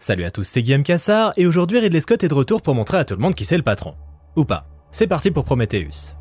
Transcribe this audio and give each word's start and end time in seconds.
Salut 0.00 0.22
à 0.22 0.30
tous, 0.30 0.44
c'est 0.44 0.62
Guillaume 0.62 0.84
Cassard, 0.84 1.32
et 1.36 1.44
aujourd'hui 1.44 1.80
Ridley 1.80 2.00
Scott 2.00 2.22
est 2.22 2.28
de 2.28 2.34
retour 2.34 2.62
pour 2.62 2.72
montrer 2.72 2.98
à 2.98 3.04
tout 3.04 3.14
le 3.14 3.20
monde 3.20 3.34
qui 3.34 3.44
c'est 3.44 3.56
le 3.56 3.64
patron. 3.64 3.96
Ou 4.36 4.44
pas. 4.44 4.64
C'est 4.92 5.08
parti 5.08 5.32
pour 5.32 5.44
Prometheus. 5.44 6.17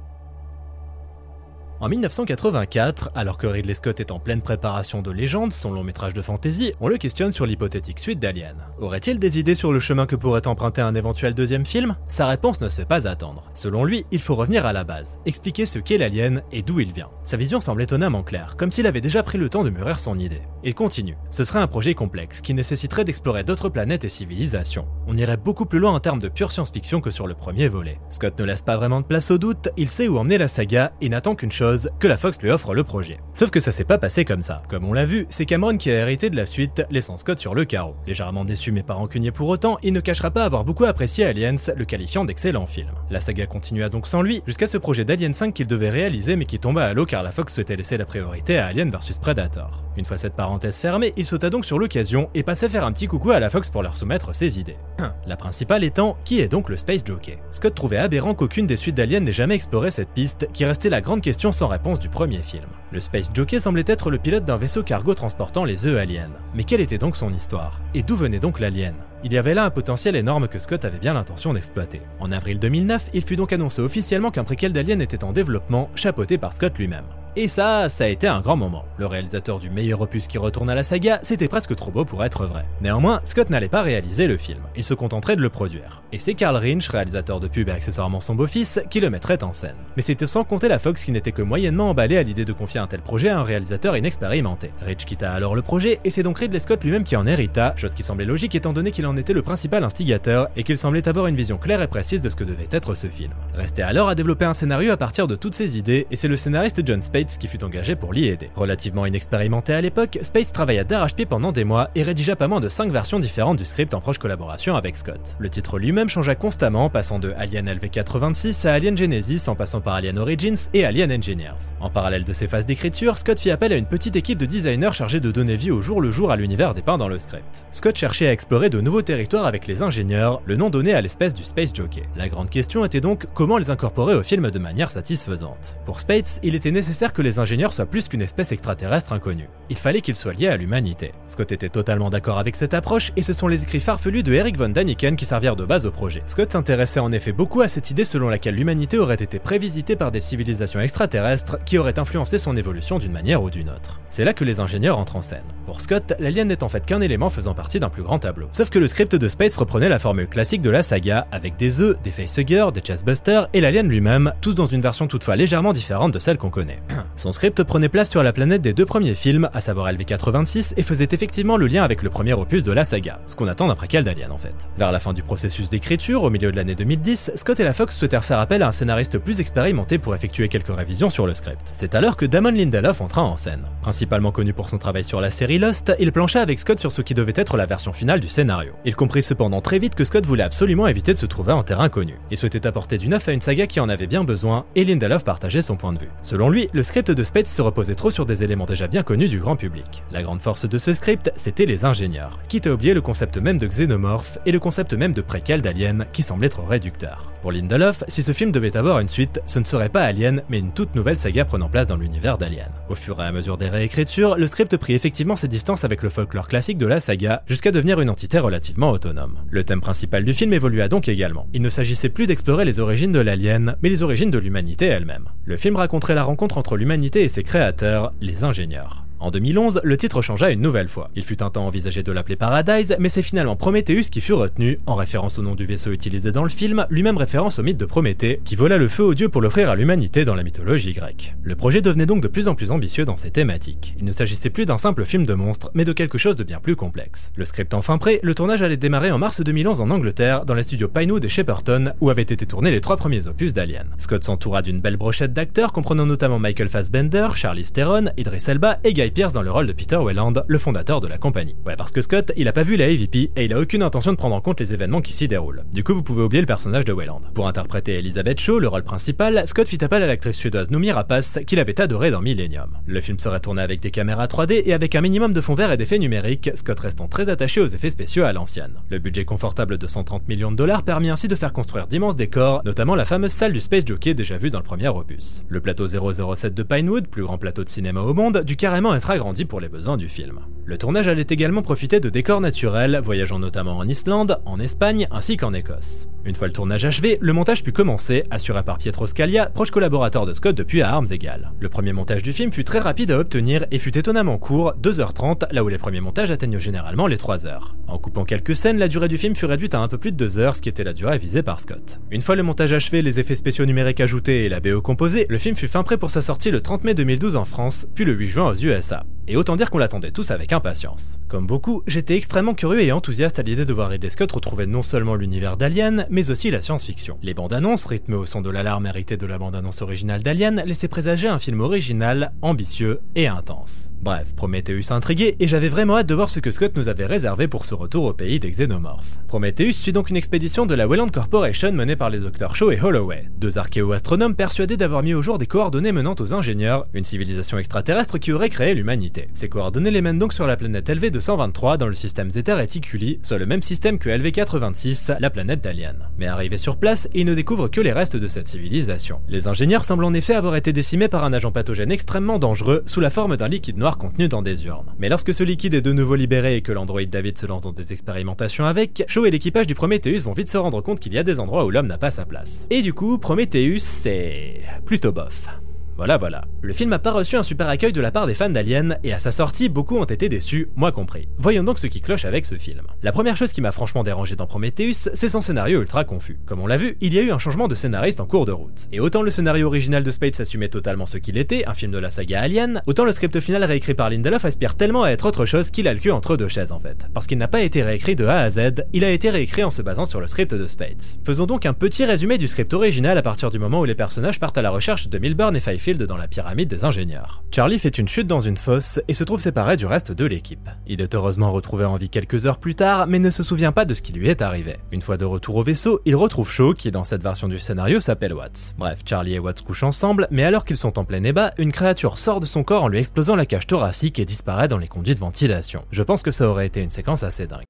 En 1.80 1.90
1984, 1.90 3.12
alors 3.14 3.38
que 3.38 3.46
Ridley 3.46 3.76
Scott 3.76 4.00
est 4.00 4.10
en 4.10 4.18
pleine 4.18 4.42
préparation 4.42 5.04
de 5.04 5.12
Légende, 5.12 5.54
son 5.54 5.72
long 5.72 5.84
métrage 5.84 6.16
de 6.16 6.24
fantasy, 6.24 6.74
on 6.82 6.88
le 6.88 6.98
questionne 6.98 7.32
sur 7.32 7.46
l'hypothétique 7.46 8.00
suite 8.00 8.18
d'Alien. 8.20 8.56
Aurait-il 8.80 9.20
des 9.20 9.38
idées 9.38 9.54
sur 9.54 9.72
le 9.72 9.78
chemin 9.78 10.08
que 10.08 10.16
pourrait 10.16 10.48
emprunter 10.48 10.82
un 10.82 10.96
éventuel 10.96 11.36
deuxième 11.36 11.68
film? 11.68 11.96
Sa 12.08 12.26
réponse 12.26 12.62
ne 12.62 12.70
se 12.70 12.78
fait 12.78 12.86
pas 12.86 13.08
attendre. 13.08 13.52
Selon 13.54 13.86
lui, 13.86 14.08
il 14.10 14.22
faut 14.22 14.34
revenir 14.34 14.66
à 14.66 14.74
la 14.74 14.84
base, 14.84 15.20
expliquer 15.28 15.68
ce 15.68 15.78
qu'est 15.78 16.00
l'alien 16.00 16.42
et 16.52 16.64
d'où 16.64 16.80
il 16.80 16.92
vient. 16.92 17.12
Sa 17.22 17.38
vision 17.38 17.60
semble 17.60 17.84
étonnamment 17.84 18.24
claire, 18.24 18.56
comme 18.58 18.72
s'il 18.72 18.88
avait 18.88 19.00
déjà 19.00 19.22
pris 19.22 19.38
le 19.38 19.48
temps 19.48 19.64
de 19.64 19.70
mûrir 19.70 20.00
son 20.00 20.18
idée. 20.18 20.42
Il 20.64 20.74
continue. 20.74 21.18
Ce 21.30 21.46
serait 21.46 21.60
un 21.60 21.68
projet 21.68 21.94
complexe 21.94 22.42
qui 22.42 22.56
nécessiterait 22.56 23.06
d'explorer 23.06 23.44
d'autres 23.44 23.70
planètes 23.70 24.04
et 24.04 24.10
civilisations. 24.10 24.88
On 25.06 25.16
irait 25.16 25.38
beaucoup 25.38 25.68
plus 25.68 25.78
loin 25.78 25.94
en 25.94 26.00
termes 26.00 26.18
de 26.18 26.28
pure 26.28 26.52
science-fiction 26.52 27.02
que 27.02 27.12
sur 27.12 27.28
le 27.28 27.36
premier 27.36 27.68
volet. 27.68 28.00
Scott 28.10 28.40
ne 28.40 28.46
laisse 28.46 28.64
pas 28.64 28.78
vraiment 28.78 29.02
de 29.02 29.06
place 29.06 29.30
au 29.30 29.38
doute, 29.38 29.70
il 29.78 29.90
sait 29.90 30.08
où 30.08 30.18
emmener 30.18 30.40
la 30.40 30.48
saga 30.48 30.94
et 31.02 31.10
n'attend 31.10 31.36
qu'une 31.36 31.52
chose 31.52 31.67
que 32.00 32.08
la 32.08 32.18
Fox 32.18 32.42
lui 32.42 32.52
offre 32.52 32.74
le 32.74 32.84
projet. 32.84 33.20
Sauf 33.34 33.50
que 33.50 33.60
ça 33.60 33.72
s'est 33.72 33.84
pas 33.84 33.98
passé 33.98 34.26
comme 34.26 34.42
ça. 34.42 34.64
Comme 34.70 34.86
on 34.86 34.94
l'a 34.94 35.06
vu, 35.06 35.26
c'est 35.30 35.46
Cameron 35.46 35.78
qui 35.78 35.90
a 35.92 35.96
hérité 35.96 36.30
de 36.30 36.36
la 36.36 36.46
suite, 36.46 36.86
laissant 36.90 37.18
Scott 37.18 37.40
sur 37.40 37.56
le 37.56 37.66
carreau. 37.66 37.96
Légèrement 38.06 38.46
déçu 38.46 38.72
mais 38.72 38.84
pas 38.84 38.94
rancunier 38.94 39.32
pour 39.32 39.50
autant, 39.50 39.78
il 39.84 39.94
ne 39.94 40.00
cachera 40.00 40.32
pas 40.32 40.46
avoir 40.46 40.66
beaucoup 40.66 40.86
apprécié 40.86 41.26
Aliens, 41.26 41.56
le 41.76 41.86
qualifiant 41.86 42.26
d'excellent 42.26 42.66
film. 42.66 42.92
La 43.10 43.20
saga 43.20 43.46
continua 43.46 43.90
donc 43.90 44.08
sans 44.08 44.22
lui, 44.22 44.42
jusqu'à 44.46 44.68
ce 44.68 44.78
projet 44.78 45.06
d'Alien 45.06 45.34
5 45.34 45.54
qu'il 45.54 45.68
devait 45.68 45.90
réaliser 45.90 46.36
mais 46.36 46.46
qui 46.46 46.60
tomba 46.60 46.86
à 46.86 46.94
l'eau 46.94 47.06
car 47.06 47.24
la 47.24 47.32
Fox 47.32 47.54
souhaitait 47.54 47.76
laisser 47.76 47.98
la 47.98 48.06
priorité 48.06 48.58
à 48.58 48.68
Alien 48.68 48.90
vs 48.90 49.20
Predator. 49.22 49.84
Une 49.98 50.06
fois 50.06 50.18
cette 50.18 50.36
parenthèse 50.36 50.78
fermée, 50.78 51.14
il 51.18 51.26
sauta 51.26 51.50
donc 51.50 51.66
sur 51.66 51.80
l'occasion 51.80 52.30
et 52.34 52.44
passait 52.44 52.70
faire 52.70 52.86
un 52.86 52.92
petit 52.92 53.08
coucou 53.08 53.32
à 53.32 53.40
la 53.40 53.50
Fox 53.50 53.70
pour 53.70 53.84
leur 53.84 53.98
soumettre 53.98 54.36
ses 54.36 54.60
idées. 54.60 54.78
La 55.26 55.36
principale 55.36 55.84
étant, 55.84 56.18
qui 56.24 56.40
est 56.40 56.48
donc 56.48 56.70
le 56.70 56.78
Space 56.78 57.02
Jockey? 57.04 57.40
Scott 57.52 57.76
trouvait 57.76 57.98
aberrant 57.98 58.34
qu'aucune 58.34 58.68
des 58.68 58.78
suites 58.78 58.96
d'Alien 58.96 59.24
n'ait 59.24 59.32
jamais 59.32 59.56
exploré 59.56 59.92
cette 59.92 60.10
piste, 60.10 60.48
qui 60.54 60.66
restait 60.66 60.90
la 60.90 61.02
grande 61.02 61.22
question 61.22 61.52
sans 61.58 61.68
réponse 61.68 61.98
du 61.98 62.08
premier 62.08 62.44
film. 62.44 62.68
Le 62.92 63.02
Space 63.02 63.32
Jockey 63.34 63.60
semblait 63.60 63.84
être 63.88 64.12
le 64.12 64.20
pilote 64.20 64.46
d'un 64.46 64.58
vaisseau 64.58 64.84
cargo 64.84 65.16
transportant 65.16 65.66
les 65.66 65.88
œufs 65.88 65.98
aliens. 65.98 66.30
Mais 66.54 66.64
quelle 66.64 66.82
était 66.82 67.00
donc 67.00 67.16
son 67.16 67.34
histoire? 67.34 67.82
Et 67.96 68.04
d'où 68.04 68.16
venait 68.16 68.40
donc 68.40 68.60
l'alien? 68.60 68.94
Il 69.24 69.34
y 69.34 69.38
avait 69.38 69.54
là 69.54 69.66
un 69.66 69.70
potentiel 69.70 70.16
énorme 70.16 70.48
que 70.48 70.60
Scott 70.60 70.86
avait 70.86 71.00
bien 71.00 71.14
l'intention 71.14 71.54
d'exploiter. 71.54 72.02
En 72.20 72.32
avril 72.32 72.60
2009, 72.60 73.10
il 73.14 73.24
fut 73.24 73.36
donc 73.36 73.54
annoncé 73.54 73.82
officiellement 73.82 74.32
qu'un 74.32 74.44
préquel 74.44 74.74
d'Alien 74.74 75.02
était 75.02 75.24
en 75.24 75.34
développement, 75.34 75.90
chapeauté 75.96 76.38
par 76.38 76.54
Scott 76.54 76.78
lui-même. 76.78 77.06
Et 77.40 77.48
ça, 77.48 77.88
ça 77.88 78.06
a 78.06 78.08
été 78.08 78.26
un 78.26 78.42
grand 78.42 78.56
moment. 78.56 78.84
Le 78.98 79.06
réalisateur 79.06 79.60
du 79.60 79.70
meilleur 79.70 80.02
opus 80.02 80.26
qui 80.26 80.40
retourne 80.40 80.72
à 80.72 80.74
la 80.74 80.82
saga, 80.82 81.20
c'était 81.22 81.48
presque 81.48 81.76
trop 81.76 81.92
beau 81.92 82.04
pour 82.04 82.24
être 82.24 82.48
vrai. 82.48 82.66
Néanmoins, 82.82 83.20
Scott 83.22 83.52
n'allait 83.52 83.70
pas 83.70 83.84
réaliser 83.84 84.26
le 84.26 84.38
film, 84.38 84.62
il 84.76 84.84
se 84.84 84.96
contenterait 84.96 85.36
de 85.36 85.44
le 85.44 85.50
produire. 85.50 86.02
Et 86.12 86.18
c'est 86.18 86.34
Carl 86.34 86.56
Rinch, 86.56 86.90
réalisateur 86.90 87.40
de 87.40 87.48
pub 87.48 87.70
et 87.70 87.74
accessoirement 87.74 88.22
son 88.22 88.34
beau-fils, 88.34 88.82
qui 88.90 89.00
le 89.02 89.12
mettrait 89.12 89.44
en 89.44 89.54
scène. 89.54 89.76
Mais 89.96 90.02
c'était 90.02 90.26
sans 90.26 90.46
compter 90.46 90.68
la 90.68 90.80
Fox 90.80 91.04
qui 91.04 91.12
n'était 91.12 91.32
que 91.32 91.44
moyennement 91.44 91.92
emballée 91.92 92.18
à 92.18 92.24
l'idée 92.24 92.44
de 92.44 92.54
confier 92.54 92.80
un 92.80 92.88
tel 92.88 93.02
projet 93.02 93.30
à 93.30 93.38
un 93.38 93.44
réalisateur 93.44 93.96
inexpérimenté. 93.96 94.72
Rich 94.82 95.06
quitta 95.06 95.32
alors 95.32 95.56
le 95.56 95.62
projet, 95.62 96.00
et 96.06 96.10
c'est 96.10 96.24
donc 96.24 96.40
Ridley 96.40 96.58
Scott 96.58 96.84
lui-même 96.84 97.04
qui 97.04 97.16
en 97.16 97.28
hérita, 97.28 97.76
chose 97.76 97.94
qui 97.94 98.02
semblait 98.02 98.26
logique 98.26 98.56
étant 98.56 98.74
donné 98.74 98.92
qu'il 98.92 99.06
en 99.08 99.18
était 99.18 99.34
le 99.34 99.42
principal 99.42 99.84
instigateur 99.84 100.50
et 100.56 100.64
qu'il 100.64 100.78
semblait 100.78 101.08
avoir 101.08 101.28
une 101.28 101.36
vision 101.36 101.58
claire 101.58 101.82
et 101.82 101.88
précise 101.88 102.22
de 102.22 102.30
ce 102.30 102.36
que 102.36 102.44
devait 102.44 102.68
être 102.72 102.96
ce 102.96 103.08
film. 103.08 103.32
Restait 103.56 103.82
alors 103.82 104.10
à 104.10 104.16
développer 104.16 104.46
un 104.46 104.54
scénario 104.54 104.92
à 104.92 104.98
partir 104.98 105.28
de 105.28 105.36
toutes 105.36 105.56
ces 105.56 105.78
idées, 105.78 106.08
et 106.12 106.16
c'est 106.16 106.28
le 106.28 106.38
scénariste 106.38 106.82
John 106.86 107.02
Spates 107.02 107.38
qui 107.40 107.48
fut 107.48 107.64
engagé 107.64 107.96
pour 107.96 108.14
l'y 108.14 108.28
aider. 108.28 108.50
Relativement 108.56 109.06
inexpérimenté 109.06 109.74
à 109.74 109.82
l'époque, 109.82 110.20
Space 110.22 110.52
travailla 110.52 110.84
d'arrache-pied 110.84 111.26
pendant 111.26 111.52
des 111.52 111.64
mois 111.64 111.90
et 111.96 112.04
rédigea 112.04 112.36
pas 112.36 112.48
moins 112.48 112.60
de 112.60 112.70
5 112.70 112.92
versions 112.92 113.20
différentes 113.20 113.58
du 113.58 113.66
script 113.66 113.94
en 113.94 114.02
proche 114.02 114.18
collaboration 114.18 114.76
avec 114.76 114.98
Scott. 114.98 115.36
Le 115.40 115.50
titre 115.50 115.80
lui-même 115.80 116.10
changea 116.10 116.36
constamment, 116.36 116.90
passant 116.90 117.20
de 117.20 117.34
Alien 117.38 117.70
LV86 117.70 118.68
à 118.68 118.74
Alien 118.74 118.98
Genesis 118.98 119.48
en 119.48 119.56
passant 119.56 119.82
par 119.82 119.96
Alien 119.96 120.18
Origins 120.18 120.58
et 120.74 120.86
Alien 120.86 121.12
Engineers. 121.12 121.72
En 121.80 121.90
parallèle 121.90 122.24
de 122.24 122.34
ces 122.34 122.48
phases 122.48 122.66
d'écriture, 122.66 123.18
Scott 123.18 123.40
fit 123.40 123.52
appel 123.52 123.74
à 123.74 123.78
une 123.78 123.86
petite 123.86 124.16
équipe 124.16 124.40
de 124.40 124.46
designers 124.46 124.94
chargée 124.94 125.20
de 125.20 125.32
donner 125.32 125.56
vie 125.56 125.72
au 125.72 125.82
jour 125.82 126.02
le 126.02 126.12
jour 126.12 126.32
à 126.32 126.36
l'univers 126.36 126.74
dépeint 126.74 126.98
dans 126.98 127.08
le 127.08 127.20
script. 127.20 127.66
Scott 127.72 127.96
cherchait 127.96 128.28
à 128.28 128.32
explorer 128.32 128.70
de 128.70 128.82
nouveaux 128.82 128.97
territoires 129.02 129.46
avec 129.46 129.68
les 129.68 129.82
ingénieurs, 129.82 130.42
le 130.46 130.56
nom 130.56 130.70
donné 130.70 130.94
à 130.94 131.02
l'espèce 131.02 131.34
du 131.34 131.44
Space 131.44 131.70
Jockey. 131.74 132.04
La 132.16 132.30
grande 132.30 132.50
question 132.50 132.86
était 132.86 133.02
donc 133.02 133.26
comment 133.34 133.58
les 133.58 133.70
incorporer 133.70 134.16
au 134.16 134.24
film 134.24 134.50
de 134.50 134.60
manière 134.60 134.92
satisfaisante. 134.92 135.78
Pour 135.86 136.00
Spates, 136.00 136.40
il 136.44 136.56
était 136.56 136.72
nécessaire 136.72 137.14
que 137.14 137.22
les 137.22 137.40
ingénieurs 137.40 137.74
soient 137.74 137.86
plus 137.86 138.08
qu'une 138.08 138.22
espèce 138.22 138.52
extraterrestre 138.52 139.14
inconnue. 139.14 139.50
Il 139.70 139.78
fallait 139.78 140.02
qu'ils 140.02 140.16
soient 140.16 140.34
liés 140.34 140.48
à 140.48 140.58
l'humanité. 140.58 141.14
Scott 141.28 141.52
était 141.52 141.70
totalement 141.70 142.10
d'accord 142.10 142.40
avec 142.40 142.56
cette 142.56 142.74
approche 142.74 143.12
et 143.16 143.24
ce 143.24 143.34
sont 143.34 143.48
les 143.48 143.64
écrits 143.64 143.80
farfelus 143.80 144.24
de 144.24 144.34
Eric 144.34 144.58
von 144.58 144.70
Daniken 144.70 145.16
qui 145.16 145.26
servirent 145.26 145.56
de 145.56 145.66
base 145.66 145.86
au 145.86 145.92
projet. 145.92 146.24
Scott 146.26 146.52
s'intéressait 146.52 147.00
en 147.00 147.12
effet 147.12 147.32
beaucoup 147.32 147.62
à 147.62 147.68
cette 147.68 147.92
idée 147.92 148.06
selon 148.06 148.30
laquelle 148.30 148.56
l'humanité 148.56 148.98
aurait 148.98 149.16
été 149.16 149.40
prévisitée 149.40 149.96
par 149.96 150.12
des 150.12 150.22
civilisations 150.22 150.80
extraterrestres 150.80 151.58
qui 151.66 151.78
auraient 151.78 152.00
influencé 152.00 152.40
son 152.40 152.56
évolution 152.58 152.98
d'une 153.00 153.12
manière 153.12 153.44
ou 153.44 153.50
d'une 153.50 153.70
autre. 153.70 154.00
C'est 154.10 154.26
là 154.26 154.34
que 154.34 154.44
les 154.44 154.60
ingénieurs 154.60 154.98
entrent 154.98 155.18
en 155.18 155.22
scène. 155.22 155.44
Pour 155.66 155.82
Scott, 155.82 156.14
l'alien 156.20 156.48
n'est 156.48 156.64
en 156.64 156.70
fait 156.70 156.86
qu'un 156.86 157.02
élément 157.02 157.30
faisant 157.30 157.54
partie 157.54 157.80
d'un 157.80 157.90
plus 157.90 158.04
grand 158.04 158.20
tableau. 158.20 158.48
Sauf 158.52 158.70
que 158.70 158.80
le 158.80 158.87
script 158.88 159.16
de 159.16 159.28
Space 159.28 159.58
reprenait 159.58 159.90
la 159.90 160.00
formule 160.00 160.28
classique 160.28 160.62
de 160.62 160.70
la 160.70 160.84
saga, 160.84 161.28
avec 161.32 161.58
des 161.58 161.82
œufs, 161.82 161.96
des 162.04 162.12
facehuggers, 162.12 162.72
des 162.74 162.82
chestbusters 162.82 163.50
et 163.54 163.62
l'alien 163.62 163.88
lui-même, 163.88 164.34
tous 164.42 164.54
dans 164.54 164.66
une 164.66 164.82
version 164.82 165.08
toutefois 165.08 165.36
légèrement 165.36 165.74
différente 165.74 166.14
de 166.14 166.20
celle 166.20 166.38
qu'on 166.38 166.50
connaît. 166.50 166.80
Son 167.16 167.32
script 167.32 167.64
prenait 167.64 167.90
place 167.90 168.10
sur 168.10 168.24
la 168.24 168.34
planète 168.34 168.62
des 168.62 168.74
deux 168.74 168.86
premiers 168.86 169.16
films, 169.16 169.50
à 169.54 169.62
savoir 169.62 169.92
LV86, 169.92 170.74
et 170.78 170.84
faisait 170.84 171.08
effectivement 171.12 171.58
le 171.58 171.68
lien 171.68 171.84
avec 171.84 172.04
le 172.04 172.10
premier 172.10 172.34
opus 172.34 172.64
de 172.64 172.72
la 172.72 172.86
saga, 172.86 173.20
ce 173.28 173.36
qu'on 173.36 173.48
attend 173.48 173.68
d'un 173.68 173.76
préquel 173.76 174.04
d'Alien 174.04 174.32
en 174.32 174.38
fait. 174.38 174.68
Vers 174.78 174.92
la 174.92 175.00
fin 175.00 175.14
du 175.14 175.24
processus 175.24 175.70
d'écriture, 175.70 176.24
au 176.24 176.30
milieu 176.30 176.52
de 176.52 176.56
l'année 176.56 176.76
2010, 176.76 177.32
Scott 177.36 177.60
et 177.60 177.64
la 177.64 177.74
Fox 177.74 177.98
souhaitèrent 177.98 178.26
faire 178.26 178.40
appel 178.40 178.62
à 178.64 178.68
un 178.68 178.72
scénariste 178.72 179.18
plus 179.18 179.40
expérimenté 179.40 179.98
pour 179.98 180.16
effectuer 180.16 180.50
quelques 180.50 180.76
révisions 180.76 181.10
sur 181.10 181.28
le 181.28 181.34
script. 181.34 181.72
C'est 181.74 181.96
alors 181.96 182.18
que 182.18 182.26
Damon 182.26 182.52
Lindelof 182.52 183.02
entra 183.02 183.24
en 183.24 183.38
scène. 183.38 183.64
Principalement 183.82 184.32
connu 184.32 184.54
pour 184.54 184.70
son 184.70 184.78
travail 184.78 185.04
sur 185.04 185.22
la 185.22 185.32
série 185.32 185.60
Lost, 185.60 185.94
il 186.00 186.12
plancha 186.12 186.42
avec 186.42 186.60
Scott 186.60 186.80
sur 186.80 186.92
ce 186.92 187.02
qui 187.02 187.14
devait 187.14 187.34
être 187.36 187.58
la 187.58 187.66
version 187.66 187.94
finale 187.94 188.20
du 188.20 188.28
scénario. 188.28 188.74
Il 188.86 188.96
comprit 188.96 189.24
cependant 189.24 189.62
très 189.62 189.80
vite 189.80 189.96
que 189.96 190.04
Scott 190.04 190.26
voulait 190.26 190.44
absolument 190.44 190.88
éviter 190.88 191.14
de 191.14 191.18
se 191.18 191.26
trouver 191.26 191.52
en 191.52 191.64
terrain 191.64 191.90
connu. 191.90 192.16
Il 192.32 192.38
souhaitait 192.38 192.68
apporter 192.68 192.98
du 192.98 193.10
neuf 193.10 193.28
à 193.28 193.32
une 193.32 193.42
saga 193.42 193.68
qui 193.68 193.80
en 193.80 193.90
avait 193.90 194.08
bien 194.08 194.24
besoin, 194.24 194.66
et 194.76 194.86
Lindelof 194.86 195.24
partageait 195.26 195.62
son 195.62 195.76
point 195.76 195.94
de 195.94 196.00
vue. 196.00 196.10
Selon 196.22 196.50
lui, 196.50 196.70
le 196.74 196.84
script 196.84 197.12
de 197.12 197.24
Spades 197.24 197.48
se 197.48 197.62
reposait 197.62 197.96
trop 197.96 198.12
sur 198.12 198.26
des 198.26 198.44
éléments 198.44 198.66
déjà 198.66 198.88
bien 198.88 199.04
connus 199.04 199.28
du 199.28 199.40
grand 199.40 199.56
public. 199.56 200.04
La 200.12 200.24
grande 200.24 200.42
force 200.42 200.68
de 200.68 200.78
ce 200.78 200.94
script, 200.94 201.32
c'était 201.36 201.66
les 201.66 201.86
ingénieurs, 201.86 202.40
quitte 202.48 202.68
à 202.68 202.74
oublier 202.74 202.94
le 202.94 203.02
concept 203.02 203.38
même 203.38 203.58
de 203.58 203.68
xénomorphe 203.68 204.38
et 204.46 204.52
le 204.52 204.60
concept 204.60 204.94
même 204.94 205.14
de 205.14 205.22
préquel 205.22 205.62
d'Alien 205.62 206.06
qui 206.14 206.24
semble 206.24 206.46
être 206.46 206.64
réducteur. 206.64 207.32
Pour 207.42 207.52
Lindelof, 207.52 208.04
si 208.08 208.24
ce 208.24 208.34
film 208.34 208.52
devait 208.52 208.78
avoir 208.78 209.00
une 209.00 209.10
suite, 209.10 209.42
ce 209.46 209.60
ne 209.60 209.64
serait 209.64 209.90
pas 209.90 210.04
Alien, 210.04 210.44
mais 210.50 210.60
une 210.60 210.72
toute 210.72 210.96
nouvelle 210.96 211.18
saga 211.18 211.46
prenant 211.46 211.70
place 211.70 211.88
dans 211.88 211.96
l'univers 211.96 212.38
d'Alien. 212.38 212.70
Au 212.90 212.96
fur 212.96 213.22
et 213.22 213.26
à 213.26 213.32
mesure 213.32 213.58
des 213.58 213.70
réécritures, 213.70 214.38
le 214.38 214.48
script 214.48 214.76
prit 214.78 214.94
effectivement 214.94 215.36
ses 215.36 215.48
distances 215.48 215.84
avec 215.84 216.02
le 216.02 216.10
folklore 216.10 216.48
classique 216.48 216.78
de 216.78 216.86
la 216.86 217.00
saga, 217.00 217.44
jusqu'à 217.48 217.72
devenir 217.72 218.02
une 218.02 218.10
entité 218.10 218.40
autonome. 218.78 219.40
Le 219.50 219.64
thème 219.64 219.82
principal 219.82 220.24
du 220.24 220.34
film 220.34 220.54
évolua 220.54 220.88
donc 220.88 221.08
également. 221.08 221.48
Il 221.54 221.62
ne 221.62 221.70
s'agissait 221.70 222.10
plus 222.10 222.28
d'explorer 222.28 222.66
les 222.66 222.80
origines 222.80 223.12
de 223.12 223.20
l'alien, 223.20 223.76
mais 223.82 223.90
les 223.90 224.04
origines 224.04 224.32
de 224.32 224.38
l'humanité 224.38 224.86
elle-même. 224.86 225.30
Le 225.46 225.58
film 225.58 225.76
raconterait 225.76 226.16
la 226.16 226.24
rencontre 226.24 226.58
entre 226.58 226.78
l'humanité 226.78 227.24
et 227.24 227.30
ses 227.30 227.44
créateurs, 227.44 228.14
les 228.22 228.44
ingénieurs. 228.44 229.07
En 229.20 229.32
2011, 229.32 229.82
le 229.84 229.98
titre 229.98 230.22
changea 230.22 230.52
une 230.52 230.62
nouvelle 230.62 230.88
fois. 230.88 231.10
Il 231.16 231.24
fut 231.24 231.42
un 231.42 231.50
temps 231.50 231.66
envisagé 231.66 232.04
de 232.04 232.12
l'appeler 232.12 232.36
Paradise, 232.36 232.96
mais 233.00 233.10
c'est 233.10 233.24
finalement 233.24 233.56
Prometheus 233.56 234.10
qui 234.12 234.22
fut 234.22 234.34
retenu, 234.34 234.78
en 234.86 234.94
référence 234.94 235.40
au 235.40 235.42
nom 235.42 235.56
du 235.56 235.66
vaisseau 235.66 235.92
utilisé 235.92 236.32
dans 236.32 236.44
le 236.44 236.50
film, 236.50 236.86
lui-même 236.92 237.18
référence 237.18 237.58
au 237.58 237.64
mythe 237.64 237.78
de 237.78 237.86
Prométhée, 237.86 238.40
qui 238.46 238.56
vola 238.56 238.78
le 238.78 238.88
feu 238.88 239.04
aux 239.04 239.16
dieux 239.16 239.30
pour 239.30 239.42
l'offrir 239.42 239.72
à 239.72 239.76
l'humanité 239.76 240.24
dans 240.24 240.36
la 240.36 240.44
mythologie 240.44 240.94
grecque. 240.94 241.36
Le 241.42 241.56
projet 241.56 241.82
devenait 241.82 242.06
donc 242.06 242.22
de 242.22 242.28
plus 242.28 242.48
en 242.48 242.54
plus 242.54 242.70
ambitieux 242.70 243.06
dans 243.06 243.16
ses 243.16 243.32
thématiques. 243.32 243.96
Il 243.98 244.06
ne 244.06 244.12
s'agissait 244.12 244.52
plus 244.52 244.68
d'un 244.68 244.78
simple 244.78 245.04
film 245.04 245.26
de 245.26 245.34
monstres, 245.34 245.72
mais 245.74 245.86
de 245.86 245.94
quelque 245.94 246.20
chose 246.20 246.36
de 246.36 246.44
bien 246.44 246.60
plus 246.60 246.76
complexe. 246.76 247.32
Le 247.36 247.46
script 247.46 247.74
enfin 247.74 247.98
prêt, 247.98 248.20
le 248.22 248.36
tournage 248.36 248.62
allait 248.62 248.78
démarrer 248.78 249.10
en 249.10 249.18
mars 249.18 249.42
2011 249.42 249.82
en 249.82 249.90
Angleterre, 249.90 250.46
dans 250.46 250.54
les 250.54 250.64
studios 250.64 250.90
Pinewood 250.90 251.26
et 251.26 251.30
Shepperton, 251.30 251.94
où 252.02 252.12
avaient 252.12 252.22
été 252.22 252.46
tournés 252.46 252.70
les 252.70 252.82
trois 252.82 252.98
premiers 252.98 253.26
opus 253.26 253.54
d'Alien. 253.54 253.88
Scott 253.98 254.24
s'entoura 254.24 254.62
d'une 254.62 254.80
belle 254.80 254.98
brochette 254.98 255.34
d'acteurs 255.34 255.74
comprenant 255.74 256.06
notamment 256.06 256.38
Michael 256.38 256.70
Fassbender, 256.70 257.30
Charlie 257.34 257.66
Theron, 257.66 258.12
Idris 258.16 258.44
Elba 258.48 258.78
et 258.84 258.94
Guy 258.94 259.07
Pearce 259.12 259.34
dans 259.34 259.42
le 259.42 259.52
rôle 259.52 259.68
de 259.68 259.74
Peter 259.74 259.98
Welland, 259.98 260.34
le 260.48 260.58
fondateur 260.58 261.02
de 261.02 261.08
la 261.08 261.18
compagnie. 261.18 261.56
Ouais, 261.66 261.76
parce 261.76 261.92
que 261.92 262.02
Scott, 262.02 262.32
il 262.38 262.48
a 262.48 262.54
pas 262.54 262.64
vu 262.64 262.76
la 262.76 262.86
AVP 262.86 263.32
et 263.36 263.46
il 263.46 263.54
a 263.54 263.60
aucune 263.60 263.84
intention 263.84 264.12
de 264.12 264.18
prendre 264.18 264.36
en 264.36 264.42
compte 264.42 264.60
les 264.60 264.74
événements 264.74 265.02
qui 265.02 265.14
s'y 265.14 265.28
déroulent. 265.28 265.64
Du 265.74 265.84
coup, 265.84 265.94
vous 265.94 266.04
pouvez 266.04 266.24
oublier 266.24 266.42
le 266.42 266.48
personnage 266.48 266.86
de 266.86 266.94
Welland. 266.94 267.22
Pour 267.34 267.48
interpréter 267.48 267.98
Elizabeth 267.98 268.40
Shaw, 268.40 268.60
le 268.60 268.68
rôle 268.68 268.84
principal, 268.84 269.44
Scott 269.48 269.68
fit 269.68 269.84
appel 269.84 270.04
à 270.04 270.08
l'actrice 270.08 270.38
suédoise 270.38 270.72
Noomi 270.72 270.92
Rapace, 270.92 271.40
qu'il 271.46 271.60
avait 271.60 271.80
adoré 271.80 272.12
dans 272.12 272.22
Millennium. 272.22 272.78
Le 272.86 273.02
film 273.02 273.20
serait 273.20 273.40
tourné 273.40 273.62
avec 273.62 273.80
des 273.80 273.92
caméras 273.92 274.28
3D 274.28 274.64
et 274.66 274.74
avec 274.74 274.96
un 274.96 275.02
minimum 275.02 275.34
de 275.34 275.42
fond 275.42 275.56
vert 275.56 275.72
et 275.72 275.78
d'effets 275.78 276.00
numériques, 276.00 276.52
Scott 276.56 276.80
restant 276.80 277.08
très 277.08 277.30
attaché 277.30 277.62
aux 277.62 277.68
effets 277.68 277.90
spéciaux 277.90 278.24
à 278.24 278.34
l'ancienne. 278.34 278.76
Le 278.90 279.00
budget 279.00 279.26
confortable 279.26 279.78
de 279.78 279.88
130 279.88 280.28
millions 280.28 280.52
de 280.52 280.58
dollars 280.58 280.84
permit 280.84 281.10
ainsi 281.10 281.28
de 281.28 281.36
faire 281.36 281.54
construire 281.54 281.88
d'immenses 281.88 282.16
décors, 282.16 282.62
notamment 282.66 282.96
la 282.96 283.06
fameuse 283.06 283.32
salle 283.32 283.54
du 283.54 283.62
Space 283.62 283.84
Jockey 283.86 284.14
déjà 284.14 284.38
vue 284.38 284.50
dans 284.50 284.60
le 284.60 284.64
premier 284.64 284.88
opus. 284.88 285.44
Le 285.48 285.62
plateau 285.62 285.88
007 285.88 286.54
de 286.54 286.64
Pinewood, 286.64 287.08
plus 287.08 287.24
grand 287.24 287.38
plateau 287.38 287.64
de 287.64 287.70
cinéma 287.70 288.02
au 288.02 288.14
monde, 288.14 288.44
dut 288.46 288.56
carrément 288.56 288.94
être 288.98 289.10
agrandi 289.10 289.46
pour 289.46 289.62
les 289.62 289.70
besoins 289.70 289.96
du 289.96 290.10
film. 290.10 290.42
Le 290.66 290.78
tournage 290.78 291.08
allait 291.08 291.26
également 291.30 291.62
profiter 291.62 292.02
de 292.02 292.10
décors 292.10 292.42
naturels, 292.42 293.00
voyageant 293.02 293.40
notamment 293.40 293.78
en 293.78 293.88
Islande, 293.88 294.42
en 294.46 294.60
Espagne 294.60 295.08
ainsi 295.12 295.38
qu'en 295.38 295.54
Écosse. 295.54 296.10
Une 296.28 296.36
fois 296.36 296.48
le 296.48 296.54
tournage 296.54 296.84
achevé, 296.84 297.18
le 297.22 297.32
montage 297.32 297.64
put 297.64 297.72
commencer, 297.72 298.26
assuré 298.32 298.62
par 298.62 298.80
Pietro 298.80 299.08
Scalia, 299.08 299.46
proche 299.46 299.72
collaborateur 299.72 300.26
de 300.26 300.34
Scott 300.34 300.58
depuis 300.58 300.82
à 300.82 300.90
armes 300.90 301.08
égales. 301.10 301.54
Le 301.58 301.70
premier 301.70 301.94
montage 301.94 302.22
du 302.22 302.34
film 302.34 302.52
fut 302.52 302.66
très 302.66 302.80
rapide 302.80 303.12
à 303.12 303.20
obtenir 303.20 303.66
et 303.72 303.80
fut 303.80 303.98
étonnamment 303.98 304.38
court, 304.38 304.74
2h30, 304.84 305.46
là 305.54 305.64
où 305.64 305.70
les 305.70 305.78
premiers 305.78 306.02
montages 306.02 306.30
atteignent 306.30 306.60
généralement 306.60 307.08
les 307.08 307.16
3h. 307.16 307.60
En 307.88 307.98
coupant 307.98 308.26
quelques 308.26 308.58
scènes, 308.58 308.78
la 308.78 308.90
durée 308.90 309.08
du 309.08 309.18
film 309.18 309.38
fut 309.38 309.46
réduite 309.46 309.74
à 309.74 309.80
un 309.80 309.88
peu 309.88 309.98
plus 309.98 310.12
de 310.12 310.18
2 310.18 310.38
heures, 310.38 310.58
ce 310.58 310.62
qui 310.62 310.68
était 310.68 310.84
la 310.84 310.92
durée 310.92 311.18
visée 311.18 311.44
par 311.44 311.62
Scott. 311.62 312.02
Une 312.12 312.22
fois 312.22 312.36
le 312.36 312.44
montage 312.44 312.74
achevé, 312.74 313.02
les 313.02 313.22
effets 313.22 313.38
spéciaux 313.38 313.66
numériques 313.66 314.02
ajoutés 314.02 314.44
et 314.44 314.50
la 314.50 314.60
BO 314.60 314.82
composée, 314.82 315.28
le 315.30 315.38
film 315.38 315.56
fut 315.56 315.70
fin 315.70 315.84
prêt 315.84 315.96
pour 315.96 316.12
sa 316.12 316.22
sortie 316.22 316.52
le 316.52 316.60
30 316.60 316.84
mai 316.84 316.94
2012 316.94 317.38
en 317.38 317.46
France, 317.46 317.88
puis 317.96 318.04
le 318.04 318.12
8 318.12 318.28
juin 318.28 318.52
aux 318.52 318.56
USA. 318.56 319.06
Et 319.30 319.36
autant 319.36 319.58
dire 319.58 319.70
qu'on 319.70 319.78
l'attendait 319.78 320.12
tous 320.12 320.32
avec 320.32 320.54
impatience. 320.54 321.20
Comme 321.28 321.48
beaucoup, 321.48 321.84
j'étais 321.86 322.16
extrêmement 322.16 322.54
curieux 322.54 322.82
et 322.82 322.94
enthousiaste 322.94 323.40
à 323.40 323.44
l'idée 323.44 323.66
de 323.66 323.74
voir 323.74 323.90
Ridley 323.90 324.10
Scott 324.10 324.32
retrouver 324.32 324.66
non 324.66 324.82
seulement 324.82 325.16
l'univers 325.16 325.58
d'Alien, 325.58 326.08
mais 326.18 326.32
aussi 326.32 326.50
la 326.50 326.64
science-fiction. 326.64 327.20
Les 327.22 327.36
bandes 327.36 327.54
annonces, 327.54 327.86
rythmées 327.86 328.16
au 328.16 328.26
son 328.26 328.42
de 328.42 328.50
l'alarme 328.50 328.88
héritée 328.88 329.18
de 329.18 329.26
la 329.28 329.38
bande 329.38 329.56
annonce 329.56 329.84
originale 329.84 330.24
d'Alien, 330.24 330.64
laissaient 330.66 330.88
présager 330.88 331.28
un 331.28 331.38
film 331.38 331.62
original, 331.62 332.32
ambitieux 332.42 333.02
et 333.14 333.28
intense. 333.28 333.92
Bref, 334.02 334.34
Prometheus 334.36 334.92
intrigué, 334.92 335.36
et 335.40 335.48
j'avais 335.48 335.70
vraiment 335.70 335.98
hâte 335.98 336.08
de 336.08 336.16
voir 336.16 336.32
ce 336.32 336.40
que 336.40 336.50
Scott 336.50 336.76
nous 336.76 336.90
avait 336.90 337.06
réservé 337.06 337.48
pour 337.48 337.66
ce 337.66 337.76
retour 337.76 338.06
au 338.06 338.14
pays 338.14 338.40
des 338.40 338.50
xénomorphes. 338.50 339.20
Prometheus 339.28 339.74
suit 339.74 339.94
donc 339.94 340.10
une 340.10 340.16
expédition 340.16 340.66
de 340.66 340.74
la 340.74 340.88
Weyland 340.88 341.10
Corporation 341.10 341.72
menée 341.72 341.96
par 341.96 342.10
les 342.10 342.18
Dr. 342.18 342.56
Shaw 342.56 342.72
et 342.72 342.82
Holloway, 342.82 343.26
deux 343.38 343.60
archéo-astronomes 343.60 344.34
persuadés 344.34 344.78
d'avoir 344.78 345.04
mis 345.04 345.14
au 345.14 345.22
jour 345.22 345.38
des 345.38 345.46
coordonnées 345.46 345.92
menant 345.92 346.16
aux 346.20 346.34
ingénieurs, 346.34 346.88
une 346.96 347.04
civilisation 347.04 347.60
extraterrestre 347.60 348.18
qui 348.18 348.32
aurait 348.32 348.50
créé 348.50 348.74
l'humanité. 348.74 349.28
Ces 349.36 349.50
coordonnées 349.50 349.92
les 349.92 350.02
mènent 350.02 350.18
donc 350.18 350.34
sur 350.34 350.48
la 350.48 350.58
planète 350.58 350.90
LV-223 350.90 351.78
dans 351.78 351.88
le 351.88 351.94
système 351.94 352.32
Zeta 352.32 352.56
Reticuli, 352.56 353.20
soit 353.22 353.38
le 353.38 353.46
même 353.46 353.62
système 353.62 354.00
que 354.00 354.10
LV-426, 354.10 355.18
la 355.20 355.30
planète 355.30 355.62
d'Alien. 355.62 356.07
Mais 356.18 356.28
arrivés 356.28 356.58
sur 356.58 356.78
place, 356.78 357.08
ils 357.14 357.26
ne 357.26 357.34
découvrent 357.34 357.70
que 357.70 357.82
les 357.82 357.92
restes 357.92 358.18
de 358.18 358.28
cette 358.28 358.48
civilisation. 358.48 359.20
Les 359.28 359.48
ingénieurs 359.48 359.84
semblent 359.84 360.06
en 360.06 360.14
effet 360.14 360.34
avoir 360.34 360.56
été 360.56 360.74
décimés 360.74 361.08
par 361.08 361.24
un 361.24 361.34
agent 361.34 361.52
pathogène 361.52 361.92
extrêmement 361.92 362.40
dangereux 362.40 362.84
sous 362.86 363.00
la 363.00 363.10
forme 363.10 363.38
d'un 363.38 363.48
liquide 363.48 363.78
noir 363.78 363.98
contenu 363.98 364.28
dans 364.28 364.42
des 364.42 364.66
urnes. 364.66 364.94
Mais 365.00 365.10
lorsque 365.10 365.34
ce 365.34 365.44
liquide 365.44 365.74
est 365.74 365.82
de 365.82 365.92
nouveau 365.92 366.16
libéré 366.16 366.56
et 366.56 366.62
que 366.62 366.72
l'androïde 366.72 367.10
David 367.10 367.38
se 367.38 367.46
lance 367.46 367.64
dans 367.64 367.72
des 367.72 367.94
expérimentations 367.94 368.66
avec, 368.66 369.04
Shaw 369.08 369.26
et 369.26 369.32
l'équipage 369.32 369.68
du 369.68 369.76
Prometheus 369.76 370.24
vont 370.24 370.34
vite 370.34 370.50
se 370.50 370.58
rendre 370.58 370.82
compte 370.82 371.00
qu'il 371.00 371.14
y 371.14 371.18
a 371.18 371.24
des 371.24 371.40
endroits 371.40 371.66
où 371.66 371.72
l'homme 371.72 371.88
n'a 371.88 371.98
pas 371.98 372.12
sa 372.12 372.26
place. 372.26 372.68
Et 372.70 372.82
du 372.82 372.94
coup, 372.94 373.18
Prometheus, 373.18 373.80
c'est 373.80 374.62
plutôt 374.86 375.12
bof. 375.12 375.48
Voilà, 375.98 376.18
voilà. 376.18 376.44
Le 376.62 376.74
film 376.74 376.94
a 376.94 377.00
pas 377.00 377.12
reçu 377.12 377.36
un 377.38 377.44
super 377.44 377.68
accueil 377.68 377.92
de 377.92 378.02
la 378.02 378.12
part 378.12 378.28
des 378.28 378.36
fans 378.36 378.50
d'Alien, 378.50 379.00
et 379.04 379.14
à 379.14 379.20
sa 379.20 379.32
sortie, 379.32 379.68
beaucoup 379.68 379.98
ont 379.98 380.04
été 380.04 380.30
déçus, 380.30 380.70
moi 380.76 380.92
compris. 380.92 381.28
Voyons 381.40 381.64
donc 381.64 381.80
ce 381.80 381.88
qui 381.88 382.02
cloche 382.02 382.26
avec 382.26 382.46
ce 382.46 382.56
film. 382.56 382.84
La 383.02 383.12
première 383.12 383.36
chose 383.36 383.52
qui 383.52 383.62
m'a 383.62 383.72
franchement 383.72 384.04
dérangé 384.04 384.36
dans 384.36 384.46
Prometheus, 384.46 385.10
c'est 385.14 385.30
son 385.30 385.42
scénario 385.42 385.82
ultra 385.82 386.04
confus. 386.04 386.40
Comme 386.46 386.60
on 386.60 386.68
l'a 386.68 386.78
vu, 386.78 386.98
il 387.02 387.16
y 387.16 387.20
a 387.20 387.24
eu 387.24 387.32
un 387.32 387.40
changement 387.40 387.68
de 387.68 387.74
scénariste 387.74 388.20
en 388.20 388.28
cours 388.28 388.46
de 388.46 388.52
route. 388.52 388.88
Et 388.92 389.00
autant 389.00 389.24
le 389.24 389.32
scénario 389.32 389.66
original 389.66 390.04
de 390.04 390.12
Spade 390.12 390.36
s'assumait 390.36 390.68
totalement 390.70 391.08
ce 391.08 391.18
qu'il 391.18 391.38
était, 391.38 391.68
un 391.68 391.74
film 391.74 391.92
de 391.92 391.98
la 391.98 392.12
saga 392.12 392.42
Alien, 392.42 392.84
autant 392.86 393.04
le 393.04 393.12
script 393.12 393.40
final 393.40 393.64
réécrit 393.64 393.96
par 393.96 394.12
Lindelof 394.12 394.46
aspire 394.46 394.76
tellement 394.76 395.04
à 395.04 395.10
être 395.10 395.26
autre 395.26 395.46
chose 395.46 395.72
qu'il 395.72 395.88
a 395.88 395.94
le 395.94 396.00
cul 396.00 396.12
entre 396.12 396.38
deux 396.38 396.48
chaises 396.48 396.72
en 396.72 396.80
fait. 396.80 397.08
Parce 397.14 397.26
qu'il 397.26 397.40
n'a 397.40 397.48
pas 397.48 397.62
été 397.62 397.82
réécrit 397.82 398.16
de 398.16 398.26
A 398.26 398.38
à 398.38 398.50
Z, 398.52 398.86
il 398.94 399.04
a 399.04 399.10
été 399.10 399.32
réécrit 399.32 399.64
en 399.64 399.72
se 399.72 399.82
basant 399.82 400.06
sur 400.06 400.22
le 400.22 400.28
script 400.28 400.54
de 400.54 400.68
Spade. 400.68 401.02
Faisons 401.26 401.48
donc 401.48 401.66
un 401.66 401.74
petit 401.74 402.06
résumé 402.06 402.38
du 402.38 402.48
script 402.48 402.74
original 402.74 403.18
à 403.18 403.24
partir 403.24 403.50
du 403.50 403.58
moment 403.58 403.80
où 403.80 403.86
les 403.86 403.96
personnages 403.96 404.40
partent 404.40 404.58
à 404.58 404.62
la 404.62 404.70
recherche 404.70 405.10
de 405.10 405.18
Milburn 405.18 405.56
et 405.56 405.60
Dans 405.94 406.18
la 406.18 406.28
pyramide 406.28 406.68
des 406.68 406.84
ingénieurs. 406.84 407.44
Charlie 407.50 407.80
fait 407.80 407.98
une 407.98 408.10
chute 408.10 408.28
dans 408.28 408.42
une 408.42 408.58
fosse 408.58 409.00
et 409.08 409.14
se 409.14 409.24
trouve 409.24 409.40
séparé 409.40 409.78
du 409.78 409.86
reste 409.86 410.12
de 410.12 410.26
l'équipe. 410.26 410.70
Il 410.86 411.00
est 411.00 411.16
heureusement 411.16 411.50
retrouvé 411.54 411.86
en 411.86 411.96
vie 411.96 412.10
quelques 412.10 412.46
heures 412.46 412.58
plus 412.58 412.76
tard, 412.76 413.08
mais 413.08 413.20
ne 413.20 413.30
se 413.30 413.42
souvient 413.42 413.72
pas 413.72 413.86
de 413.86 413.94
ce 413.94 414.02
qui 414.02 414.12
lui 414.12 414.28
est 414.28 414.42
arrivé. 414.42 414.76
Une 414.92 415.02
fois 415.02 415.16
de 415.16 415.24
retour 415.24 415.56
au 415.56 415.64
vaisseau, 415.64 416.02
il 416.04 416.18
retrouve 416.18 416.52
Shaw, 416.52 416.74
qui 416.74 416.92
dans 416.92 417.06
cette 417.06 417.24
version 417.24 417.48
du 417.48 417.58
scénario 417.58 418.02
s'appelle 418.02 418.34
Watts. 418.34 418.76
Bref, 418.78 419.00
Charlie 419.06 419.36
et 419.36 419.40
Watts 419.40 419.62
couchent 419.62 419.84
ensemble, 419.84 420.28
mais 420.30 420.44
alors 420.44 420.66
qu'ils 420.66 420.76
sont 420.76 421.00
en 421.00 421.06
plein 421.06 421.24
ébat, 421.24 421.54
une 421.58 421.72
créature 421.72 422.20
sort 422.20 422.42
de 422.42 422.46
son 422.46 422.66
corps 422.66 422.84
en 422.84 422.90
lui 422.90 423.00
explosant 423.00 423.38
la 423.38 423.46
cage 423.46 423.66
thoracique 423.66 424.20
et 424.20 424.26
disparaît 424.26 424.68
dans 424.68 424.78
les 424.78 424.90
conduits 424.90 425.16
de 425.16 425.22
ventilation. 425.22 425.86
Je 425.92 426.04
pense 426.04 426.22
que 426.22 426.32
ça 426.32 426.50
aurait 426.50 426.68
été 426.68 426.82
une 426.82 426.92
séquence 426.92 427.24
assez 427.24 427.48
dingue. 427.48 427.64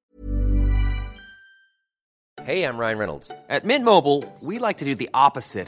Hey, 2.47 2.63
I'm 2.63 2.79
Ryan 2.79 2.97
Reynolds. 2.97 3.31
At 3.47 3.63
Mint 3.63 3.83
Mobile, 3.83 4.23
we 4.41 4.57
like 4.57 4.77
to 4.77 4.85
do 4.85 4.95
the 4.95 5.09
opposite 5.13 5.67